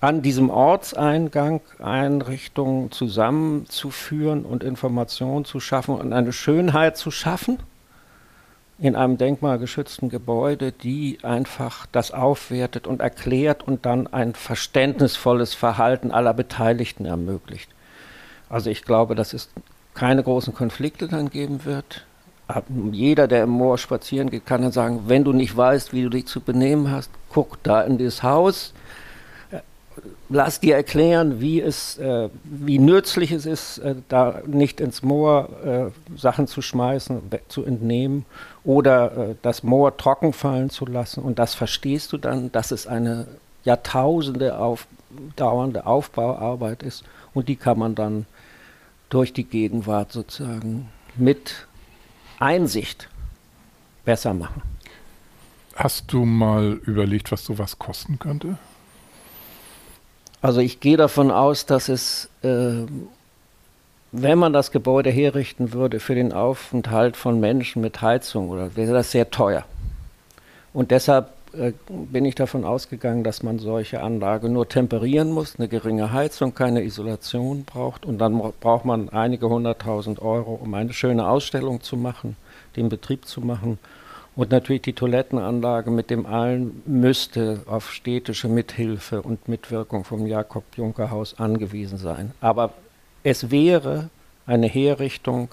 an 0.00 0.22
diesem 0.22 0.50
Ortseingang 0.50 1.60
Einrichtungen 1.78 2.90
zusammenzuführen 2.90 4.44
und 4.44 4.62
Informationen 4.62 5.44
zu 5.44 5.60
schaffen 5.60 5.96
und 5.96 6.12
eine 6.12 6.32
Schönheit 6.32 6.96
zu 6.96 7.10
schaffen 7.10 7.58
in 8.78 8.94
einem 8.94 9.16
denkmalgeschützten 9.16 10.10
Gebäude, 10.10 10.70
die 10.70 11.18
einfach 11.22 11.86
das 11.92 12.10
aufwertet 12.10 12.86
und 12.86 13.00
erklärt 13.00 13.66
und 13.66 13.86
dann 13.86 14.06
ein 14.06 14.34
verständnisvolles 14.34 15.54
Verhalten 15.54 16.10
aller 16.10 16.34
Beteiligten 16.34 17.06
ermöglicht. 17.06 17.70
Also 18.50 18.68
ich 18.68 18.82
glaube, 18.82 19.14
dass 19.14 19.32
es 19.32 19.48
keine 19.94 20.22
großen 20.22 20.54
Konflikte 20.54 21.08
dann 21.08 21.30
geben 21.30 21.64
wird. 21.64 22.04
Jeder, 22.92 23.26
der 23.26 23.44
im 23.44 23.50
Moor 23.50 23.78
spazieren 23.78 24.30
geht, 24.30 24.44
kann 24.44 24.60
dann 24.60 24.72
sagen, 24.72 25.04
wenn 25.06 25.24
du 25.24 25.32
nicht 25.32 25.56
weißt, 25.56 25.94
wie 25.94 26.02
du 26.02 26.10
dich 26.10 26.26
zu 26.26 26.40
benehmen 26.40 26.90
hast, 26.90 27.10
guck 27.30 27.60
da 27.62 27.80
in 27.80 27.96
das 27.96 28.22
Haus, 28.22 28.74
lass 30.28 30.60
dir 30.60 30.74
erklären, 30.74 31.40
wie, 31.40 31.60
es, 31.60 31.98
äh, 31.98 32.28
wie 32.44 32.78
nützlich 32.78 33.32
es 33.32 33.46
ist, 33.46 33.78
äh, 33.78 33.94
da 34.08 34.42
nicht 34.46 34.80
ins 34.80 35.02
Moor 35.02 35.92
äh, 36.14 36.18
Sachen 36.18 36.46
zu 36.46 36.62
schmeißen, 36.62 37.22
zu 37.48 37.64
entnehmen 37.64 38.24
oder 38.64 39.30
äh, 39.30 39.34
das 39.42 39.62
Moor 39.62 39.96
trocken 39.96 40.32
fallen 40.32 40.70
zu 40.70 40.86
lassen. 40.86 41.22
Und 41.22 41.38
das 41.38 41.54
verstehst 41.54 42.12
du 42.12 42.18
dann, 42.18 42.52
dass 42.52 42.70
es 42.70 42.86
eine 42.86 43.26
Jahrtausende 43.64 44.58
auf, 44.58 44.86
dauernde 45.36 45.86
Aufbauarbeit 45.86 46.82
ist 46.82 47.04
und 47.34 47.48
die 47.48 47.56
kann 47.56 47.78
man 47.78 47.94
dann 47.94 48.26
durch 49.08 49.32
die 49.32 49.44
Gegenwart 49.44 50.12
sozusagen 50.12 50.88
mit 51.16 51.66
Einsicht 52.38 53.08
besser 54.04 54.34
machen. 54.34 54.62
Hast 55.74 56.12
du 56.12 56.24
mal 56.24 56.80
überlegt, 56.86 57.30
was 57.32 57.44
sowas 57.44 57.78
kosten 57.78 58.18
könnte? 58.18 58.58
Also 60.46 60.60
ich 60.60 60.78
gehe 60.78 60.96
davon 60.96 61.32
aus, 61.32 61.66
dass 61.66 61.88
es, 61.88 62.30
äh, 62.42 62.86
wenn 64.12 64.38
man 64.38 64.52
das 64.52 64.70
Gebäude 64.70 65.10
herrichten 65.10 65.72
würde 65.72 65.98
für 65.98 66.14
den 66.14 66.32
Aufenthalt 66.32 67.16
von 67.16 67.40
Menschen 67.40 67.82
mit 67.82 68.00
Heizung, 68.00 68.50
oder 68.50 68.76
wäre 68.76 68.92
das 68.92 69.10
sehr 69.10 69.28
teuer. 69.32 69.64
Und 70.72 70.92
deshalb 70.92 71.30
äh, 71.52 71.72
bin 71.88 72.24
ich 72.24 72.36
davon 72.36 72.64
ausgegangen, 72.64 73.24
dass 73.24 73.42
man 73.42 73.58
solche 73.58 74.00
Anlage 74.00 74.48
nur 74.48 74.68
temperieren 74.68 75.32
muss, 75.32 75.56
eine 75.58 75.66
geringe 75.66 76.12
Heizung, 76.12 76.54
keine 76.54 76.84
Isolation 76.84 77.64
braucht 77.64 78.06
und 78.06 78.18
dann 78.18 78.40
braucht 78.60 78.84
man 78.84 79.08
einige 79.08 79.48
hunderttausend 79.48 80.22
Euro, 80.22 80.60
um 80.62 80.72
eine 80.74 80.92
schöne 80.92 81.26
Ausstellung 81.28 81.80
zu 81.80 81.96
machen, 81.96 82.36
den 82.76 82.88
Betrieb 82.88 83.26
zu 83.26 83.40
machen 83.40 83.80
und 84.36 84.50
natürlich 84.50 84.82
die 84.82 84.92
Toilettenanlage 84.92 85.90
mit 85.90 86.10
dem 86.10 86.26
allen 86.26 86.82
müsste 86.84 87.62
auf 87.66 87.90
städtische 87.90 88.48
Mithilfe 88.48 89.22
und 89.22 89.48
Mitwirkung 89.48 90.04
vom 90.04 90.26
Jakob-Juncker-Haus 90.26 91.40
angewiesen 91.40 91.96
sein. 91.96 92.32
Aber 92.42 92.74
es 93.22 93.50
wäre 93.50 94.10
eine 94.46 94.66
Herrichtung, 94.66 95.48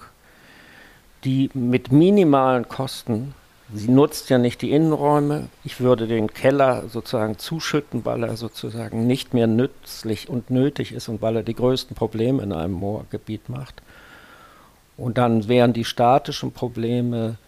die 1.24 1.50
mit 1.54 1.90
minimalen 1.90 2.68
Kosten, 2.68 3.34
sie 3.72 3.90
nutzt 3.90 4.28
ja 4.28 4.36
nicht 4.36 4.60
die 4.60 4.72
Innenräume, 4.72 5.48
ich 5.64 5.80
würde 5.80 6.06
den 6.06 6.32
Keller 6.34 6.84
sozusagen 6.90 7.38
zuschütten, 7.38 8.04
weil 8.04 8.22
er 8.22 8.36
sozusagen 8.36 9.06
nicht 9.06 9.32
mehr 9.32 9.46
nützlich 9.46 10.28
und 10.28 10.50
nötig 10.50 10.92
ist 10.92 11.08
und 11.08 11.22
weil 11.22 11.36
er 11.36 11.42
die 11.42 11.54
größten 11.54 11.96
Probleme 11.96 12.42
in 12.42 12.52
einem 12.52 12.74
Moorgebiet 12.74 13.48
macht. 13.48 13.82
Und 14.98 15.16
dann 15.16 15.48
wären 15.48 15.72
die 15.72 15.86
statischen 15.86 16.52
Probleme 16.52 17.38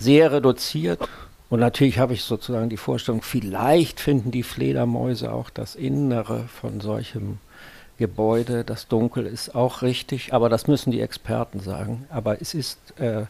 sehr 0.00 0.32
reduziert. 0.32 1.00
Und 1.48 1.60
natürlich 1.60 1.98
habe 1.98 2.14
ich 2.14 2.22
sozusagen 2.22 2.68
die 2.68 2.76
Vorstellung, 2.76 3.22
vielleicht 3.22 4.00
finden 4.00 4.30
die 4.30 4.42
Fledermäuse 4.42 5.32
auch 5.32 5.50
das 5.50 5.74
Innere 5.74 6.44
von 6.48 6.80
solchem 6.80 7.38
Gebäude, 7.98 8.64
das 8.64 8.88
dunkel 8.88 9.26
ist, 9.26 9.54
auch 9.54 9.82
richtig. 9.82 10.32
Aber 10.32 10.48
das 10.48 10.66
müssen 10.66 10.90
die 10.90 11.00
Experten 11.00 11.60
sagen. 11.60 12.06
Aber 12.08 12.40
es 12.40 12.54
ist 12.54 12.78
äh, 12.98 13.24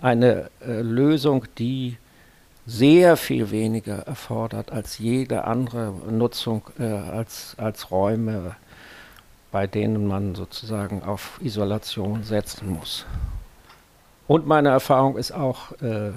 eine 0.00 0.50
äh, 0.66 0.80
Lösung, 0.80 1.44
die 1.58 1.96
sehr 2.66 3.16
viel 3.16 3.52
weniger 3.52 3.98
erfordert 3.98 4.72
als 4.72 4.98
jede 4.98 5.44
andere 5.44 5.92
Nutzung 6.10 6.62
äh, 6.78 6.84
als, 6.84 7.54
als 7.58 7.92
Räume, 7.92 8.56
bei 9.52 9.68
denen 9.68 10.06
man 10.06 10.34
sozusagen 10.34 11.04
auf 11.04 11.38
Isolation 11.40 12.24
setzen 12.24 12.70
muss. 12.70 13.06
Und 14.26 14.46
meine 14.46 14.70
Erfahrung 14.70 15.16
ist 15.16 15.32
auch, 15.32 15.72
äh, 15.80 16.12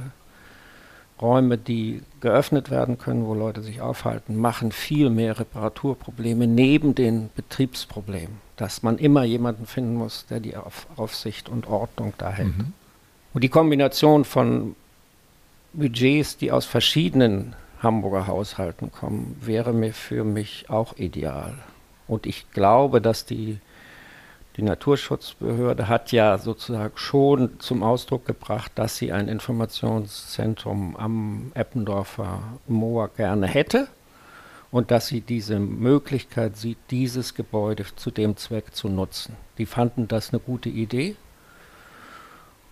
Räume, 1.22 1.58
die 1.58 2.02
geöffnet 2.22 2.70
werden 2.70 2.98
können, 2.98 3.26
wo 3.26 3.34
Leute 3.34 3.62
sich 3.62 3.82
aufhalten, 3.82 4.38
machen 4.38 4.72
viel 4.72 5.10
mehr 5.10 5.40
Reparaturprobleme 5.40 6.48
neben 6.48 6.96
den 6.96 7.30
Betriebsproblemen. 7.36 8.38
Dass 8.56 8.84
man 8.84 8.98
immer 8.98 9.24
jemanden 9.24 9.66
finden 9.66 9.96
muss, 9.96 10.26
der 10.28 10.40
die 10.40 10.56
Auf 10.56 10.88
Aufsicht 10.96 11.50
und 11.50 11.68
Ordnung 11.68 12.14
da 12.18 12.30
hält. 12.30 12.58
Mhm. 12.58 12.74
Und 13.34 13.44
die 13.44 13.50
Kombination 13.50 14.26
von 14.26 14.76
Budgets, 15.74 16.38
die 16.38 16.52
aus 16.52 16.66
verschiedenen 16.66 17.56
Hamburger 17.82 18.28
Haushalten 18.28 18.92
kommen, 18.92 19.38
wäre 19.42 19.74
mir 19.74 19.94
für 19.94 20.24
mich 20.24 20.70
auch 20.70 20.98
ideal. 20.98 21.58
Und 22.08 22.26
ich 22.26 22.52
glaube, 22.52 23.02
dass 23.02 23.26
die 23.26 23.60
Die 24.60 24.66
Naturschutzbehörde 24.66 25.88
hat 25.88 26.12
ja 26.12 26.38
sozusagen 26.38 26.98
schon 26.98 27.62
zum 27.62 27.82
Ausdruck 27.82 28.26
gebracht, 28.26 28.74
dass 28.76 28.98
sie 28.98 29.14
ein 29.14 29.30
Informationszentrum 29.30 30.98
am 30.98 31.54
Eppendorfer 31.54 32.44
Moor 32.68 33.08
gerne 33.08 33.48
hätte 33.48 33.88
und 34.70 34.92
dass 34.92 35.08
sie 35.08 35.22
diese 35.22 35.60
Möglichkeit 35.60 36.58
sieht, 36.58 36.78
dieses 36.92 37.36
Gebäude 37.36 37.86
zu 37.96 38.12
dem 38.12 38.36
Zweck 38.36 38.76
zu 38.76 38.90
nutzen. 38.90 39.38
Die 39.58 39.66
fanden 39.66 40.10
das 40.10 40.34
eine 40.34 40.42
gute 40.42 40.68
Idee 40.68 41.16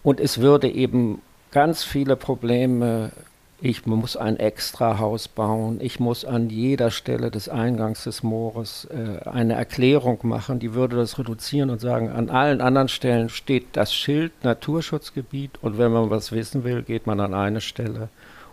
und 0.03 0.19
es 0.19 0.39
würde 0.39 0.69
eben 0.69 1.21
ganz 1.51 1.85
viele 1.85 2.17
Probleme 2.17 3.13
ich 3.59 3.85
muss 3.87 4.15
ein 4.15 4.37
extra 4.37 4.99
Haus 4.99 5.27
bauen, 5.27 5.79
ich 5.81 5.99
muss 5.99 6.25
an 6.25 6.49
jeder 6.49 6.91
Stelle 6.91 7.31
des 7.31 7.49
Eingangs 7.49 8.03
des 8.03 8.21
Moores 8.21 8.85
äh, 8.85 9.27
eine 9.27 9.55
Erklärung 9.55 10.19
machen, 10.23 10.59
die 10.59 10.73
würde 10.73 10.95
das 10.95 11.17
reduzieren 11.17 11.71
und 11.71 11.81
sagen, 11.81 12.09
an 12.09 12.29
allen 12.29 12.61
anderen 12.61 12.87
Stellen 12.87 13.29
steht 13.29 13.69
das 13.73 13.93
Schild 13.93 14.31
Naturschutzgebiet 14.43 15.51
und 15.61 15.79
wenn 15.79 15.91
man 15.91 16.11
was 16.11 16.31
wissen 16.31 16.63
will, 16.63 16.83
geht 16.83 17.07
man 17.07 17.19
an 17.19 17.33
eine 17.33 17.61
Stelle 17.61 18.09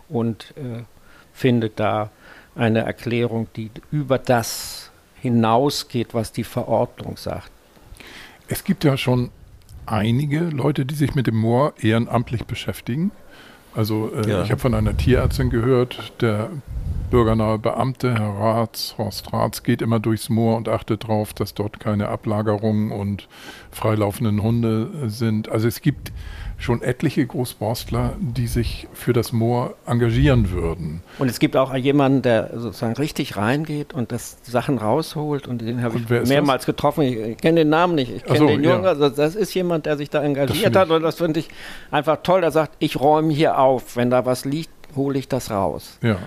und 0.09 0.53
äh, 0.57 0.83
findet 1.33 1.79
da 1.79 2.09
eine 2.55 2.79
Erklärung, 2.79 3.47
die 3.55 3.69
über 3.91 4.17
das 4.17 4.89
hinausgeht, 5.21 6.13
was 6.13 6.31
die 6.31 6.43
Verordnung 6.43 7.17
sagt. 7.17 7.51
Es 8.47 8.63
gibt 8.63 8.83
ja 8.83 8.97
schon 8.97 9.29
einige 9.85 10.39
Leute, 10.39 10.85
die 10.85 10.95
sich 10.95 11.13
mit 11.15 11.27
dem 11.27 11.35
Moor 11.35 11.73
ehrenamtlich 11.79 12.45
beschäftigen. 12.45 13.11
Also 13.75 14.11
äh, 14.15 14.29
ja. 14.29 14.43
ich 14.43 14.51
habe 14.51 14.61
von 14.61 14.73
einer 14.73 14.95
Tierärztin 14.95 15.49
gehört, 15.49 16.13
der 16.21 16.49
bürgernahe 17.09 17.59
Beamte, 17.59 18.13
Herr 18.13 18.39
Ratz, 18.39 18.95
Horst 18.97 19.31
Ratz, 19.33 19.63
geht 19.63 19.81
immer 19.81 19.99
durchs 19.99 20.29
Moor 20.29 20.57
und 20.57 20.69
achtet 20.69 21.03
darauf, 21.03 21.33
dass 21.33 21.53
dort 21.53 21.79
keine 21.79 22.09
Ablagerungen 22.09 22.91
und 22.91 23.27
freilaufenden 23.71 24.41
Hunde 24.41 25.09
sind. 25.09 25.49
Also 25.49 25.67
es 25.67 25.81
gibt 25.81 26.11
schon 26.57 26.81
etliche 26.81 27.25
Großborstler, 27.25 28.13
die 28.19 28.47
sich 28.47 28.87
für 28.93 29.13
das 29.13 29.33
Moor 29.33 29.75
engagieren 29.85 30.51
würden. 30.51 31.01
Und 31.19 31.29
es 31.29 31.39
gibt 31.39 31.57
auch 31.57 31.75
jemanden, 31.75 32.21
der 32.21 32.51
sozusagen 32.55 32.93
richtig 32.93 33.35
reingeht 33.35 33.93
und 33.93 34.11
das 34.11 34.37
Sachen 34.43 34.77
rausholt 34.77 35.47
und 35.47 35.61
den 35.61 35.81
habe 35.81 35.97
ich 35.97 36.09
mehrmals 36.27 36.61
das? 36.61 36.67
getroffen. 36.67 37.03
Ich, 37.03 37.17
ich 37.17 37.37
kenne 37.37 37.61
den 37.61 37.69
Namen 37.69 37.95
nicht, 37.95 38.11
ich 38.11 38.23
kenne 38.23 38.39
so, 38.39 38.47
den 38.47 38.63
Jungen. 38.63 38.83
Ja. 38.83 38.89
Also 38.89 39.09
das 39.09 39.35
ist 39.35 39.53
jemand, 39.53 39.85
der 39.85 39.97
sich 39.97 40.09
da 40.09 40.23
engagiert 40.23 40.75
hat 40.75 40.89
und 40.89 41.01
das 41.01 41.15
finde 41.15 41.41
ich 41.41 41.49
einfach 41.91 42.17
toll. 42.23 42.41
Der 42.41 42.51
sagt, 42.51 42.73
ich 42.79 42.99
räume 42.99 43.33
hier 43.33 43.59
auf, 43.59 43.95
wenn 43.97 44.09
da 44.09 44.25
was 44.25 44.45
liegt, 44.45 44.69
hole 44.95 45.19
ich 45.19 45.27
das 45.27 45.51
raus. 45.51 45.99
Ja. 46.01 46.17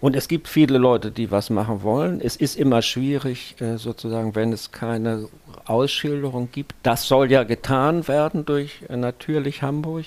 Und 0.00 0.14
es 0.14 0.28
gibt 0.28 0.48
viele 0.48 0.78
Leute, 0.78 1.10
die 1.10 1.30
was 1.30 1.50
machen 1.50 1.82
wollen. 1.82 2.20
Es 2.20 2.36
ist 2.36 2.56
immer 2.56 2.82
schwierig, 2.82 3.56
äh, 3.60 3.78
sozusagen, 3.78 4.34
wenn 4.34 4.52
es 4.52 4.70
keine 4.70 5.28
Ausschilderung 5.64 6.50
gibt. 6.52 6.74
Das 6.82 7.08
soll 7.08 7.30
ja 7.30 7.44
getan 7.44 8.06
werden 8.06 8.44
durch 8.44 8.82
äh, 8.88 8.96
natürlich 8.96 9.62
Hamburg. 9.62 10.06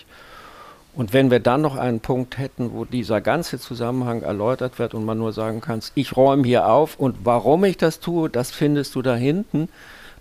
Und 0.93 1.13
wenn 1.13 1.31
wir 1.31 1.39
dann 1.39 1.61
noch 1.61 1.75
einen 1.75 1.99
Punkt 1.99 2.37
hätten, 2.37 2.73
wo 2.73 2.83
dieser 2.83 3.21
ganze 3.21 3.59
Zusammenhang 3.59 4.21
erläutert 4.21 4.79
wird 4.79 4.93
und 4.93 5.05
man 5.05 5.17
nur 5.17 5.33
sagen 5.33 5.61
kann, 5.61 5.81
ich 5.95 6.17
räume 6.17 6.45
hier 6.45 6.67
auf 6.67 6.99
und 6.99 7.17
warum 7.23 7.63
ich 7.63 7.77
das 7.77 7.99
tue, 7.99 8.29
das 8.29 8.51
findest 8.51 8.95
du 8.95 9.01
da 9.01 9.15
hinten, 9.15 9.69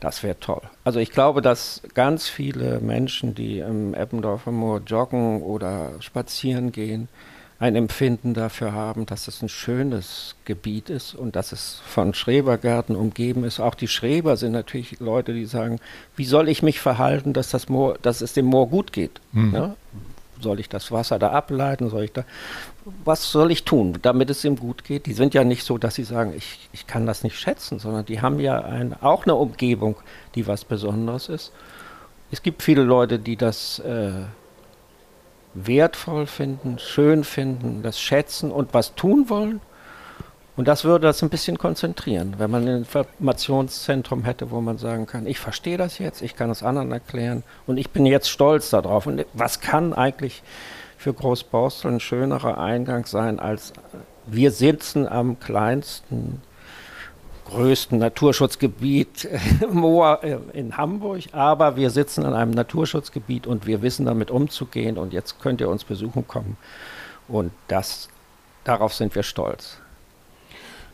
das 0.00 0.22
wäre 0.22 0.38
toll. 0.38 0.62
Also 0.84 1.00
ich 1.00 1.10
glaube, 1.10 1.42
dass 1.42 1.82
ganz 1.94 2.28
viele 2.28 2.80
Menschen, 2.80 3.34
die 3.34 3.58
im 3.58 3.94
Eppendorfer 3.94 4.52
Moor 4.52 4.80
joggen 4.86 5.42
oder 5.42 5.92
spazieren 6.00 6.70
gehen, 6.70 7.08
ein 7.60 7.74
Empfinden 7.74 8.34
dafür 8.34 8.72
haben, 8.72 9.04
dass 9.04 9.26
es 9.26 9.42
ein 9.42 9.48
schönes 9.48 10.36
Gebiet 10.44 10.90
ist 10.90 11.14
und 11.14 11.34
dass 11.34 11.50
es 11.50 11.80
von 11.84 12.14
Schrebergärten 12.14 12.94
umgeben 12.94 13.42
ist. 13.42 13.58
Auch 13.58 13.74
die 13.74 13.88
Schreber 13.88 14.36
sind 14.36 14.52
natürlich 14.52 15.00
Leute, 15.00 15.34
die 15.34 15.44
sagen, 15.44 15.80
wie 16.14 16.24
soll 16.24 16.48
ich 16.48 16.62
mich 16.62 16.80
verhalten, 16.80 17.32
dass, 17.32 17.50
das 17.50 17.68
Moor, 17.68 17.98
dass 18.00 18.20
es 18.20 18.32
dem 18.32 18.46
Moor 18.46 18.68
gut 18.68 18.92
geht? 18.92 19.20
Mhm. 19.32 19.54
Ja? 19.54 19.76
Soll 20.40 20.60
ich 20.60 20.68
das 20.68 20.92
Wasser 20.92 21.18
da 21.18 21.30
ableiten? 21.30 21.90
Soll 21.90 22.04
ich 22.04 22.12
da, 22.12 22.24
was 23.04 23.32
soll 23.32 23.50
ich 23.50 23.64
tun, 23.64 23.98
damit 24.02 24.30
es 24.30 24.44
ihm 24.44 24.54
gut 24.54 24.84
geht? 24.84 25.06
Die 25.06 25.12
sind 25.12 25.34
ja 25.34 25.42
nicht 25.42 25.64
so, 25.64 25.78
dass 25.78 25.96
sie 25.96 26.04
sagen, 26.04 26.32
ich, 26.36 26.68
ich 26.72 26.86
kann 26.86 27.06
das 27.06 27.24
nicht 27.24 27.40
schätzen, 27.40 27.80
sondern 27.80 28.04
die 28.06 28.20
haben 28.22 28.38
ja 28.38 28.60
ein, 28.60 28.94
auch 29.02 29.24
eine 29.24 29.34
Umgebung, 29.34 29.96
die 30.36 30.46
was 30.46 30.64
Besonderes 30.64 31.28
ist. 31.28 31.52
Es 32.30 32.40
gibt 32.42 32.62
viele 32.62 32.84
Leute, 32.84 33.18
die 33.18 33.36
das 33.36 33.80
äh, 33.80 34.12
wertvoll 35.54 36.26
finden, 36.26 36.78
schön 36.78 37.24
finden, 37.24 37.82
das 37.82 38.00
schätzen 38.00 38.50
und 38.50 38.74
was 38.74 38.94
tun 38.94 39.28
wollen. 39.28 39.60
Und 40.56 40.66
das 40.66 40.84
würde 40.84 41.06
das 41.06 41.22
ein 41.22 41.30
bisschen 41.30 41.56
konzentrieren, 41.56 42.34
wenn 42.38 42.50
man 42.50 42.66
ein 42.66 42.78
Informationszentrum 42.78 44.24
hätte, 44.24 44.50
wo 44.50 44.60
man 44.60 44.76
sagen 44.76 45.06
kann, 45.06 45.26
ich 45.26 45.38
verstehe 45.38 45.78
das 45.78 45.98
jetzt, 45.98 46.20
ich 46.20 46.34
kann 46.34 46.50
es 46.50 46.64
anderen 46.64 46.90
erklären 46.90 47.44
und 47.68 47.76
ich 47.76 47.90
bin 47.90 48.04
jetzt 48.06 48.28
stolz 48.28 48.70
darauf. 48.70 49.06
Und 49.06 49.24
was 49.34 49.60
kann 49.60 49.92
eigentlich 49.94 50.42
für 50.96 51.14
Großborstel 51.14 51.92
ein 51.92 52.00
schönerer 52.00 52.58
Eingang 52.58 53.06
sein, 53.06 53.38
als 53.38 53.72
wir 54.26 54.50
sitzen 54.50 55.06
am 55.06 55.38
kleinsten 55.38 56.42
größten 57.48 57.98
Naturschutzgebiet 57.98 59.28
Moor 59.72 60.22
äh, 60.22 60.38
in 60.52 60.76
Hamburg, 60.76 61.24
aber 61.32 61.76
wir 61.76 61.90
sitzen 61.90 62.24
an 62.24 62.34
einem 62.34 62.52
Naturschutzgebiet 62.52 63.46
und 63.46 63.66
wir 63.66 63.82
wissen 63.82 64.06
damit 64.06 64.30
umzugehen 64.30 64.98
und 64.98 65.12
jetzt 65.12 65.40
könnt 65.40 65.60
ihr 65.60 65.68
uns 65.68 65.84
besuchen 65.84 66.26
kommen 66.28 66.56
und 67.26 67.52
das, 67.68 68.08
darauf 68.64 68.94
sind 68.94 69.14
wir 69.14 69.22
stolz. 69.22 69.78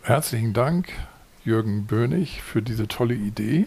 Herzlichen 0.03 0.53
Dank, 0.53 0.93
Jürgen 1.45 1.87
Bönig, 1.87 2.43
für 2.43 2.63
diese 2.63 2.89
tolle 2.89 3.15
Idee. 3.15 3.67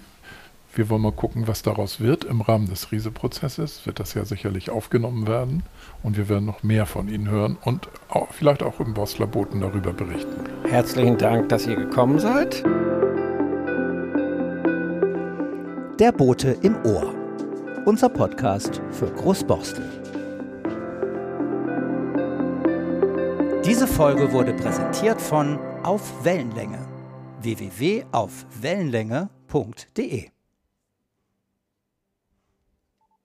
Wir 0.78 0.90
wollen 0.92 1.02
mal 1.02 1.12
gucken, 1.12 1.48
was 1.48 1.64
daraus 1.64 2.00
wird. 2.00 2.24
Im 2.24 2.42
Rahmen 2.42 2.68
des 2.68 2.92
Riese-Prozesses 2.92 3.88
wird 3.88 4.00
das 4.00 4.14
ja 4.14 4.26
sicherlich 4.26 4.70
aufgenommen 4.70 5.26
werden 5.26 5.64
und 6.04 6.18
wir 6.18 6.30
werden 6.30 6.46
noch 6.46 6.62
mehr 6.62 6.86
von 6.86 7.08
Ihnen 7.08 7.32
hören 7.32 7.58
und 7.64 7.90
auch, 8.10 8.32
vielleicht 8.32 8.62
auch 8.62 8.80
im 8.80 8.94
Bosler 8.94 9.26
Boten 9.26 9.60
darüber 9.60 9.92
berichten. 9.92 10.36
Herzlichen 10.70 11.18
Dank, 11.18 11.50
dass 11.50 11.66
ihr 11.66 11.78
gekommen 11.78 12.20
seid. 12.20 12.64
Der 16.00 16.12
Bote 16.12 16.56
im 16.62 16.76
Ohr. 16.86 17.12
Unser 17.86 18.10
Podcast 18.10 18.80
für 18.92 19.08
Großborstel. 19.08 19.84
Diese 23.66 23.88
Folge 23.88 24.32
wurde 24.32 24.54
präsentiert 24.54 25.20
von 25.20 25.58
Auf 25.82 26.24
Wellenlänge 26.24 26.88
www.aufwellenlänge.de 27.42 30.37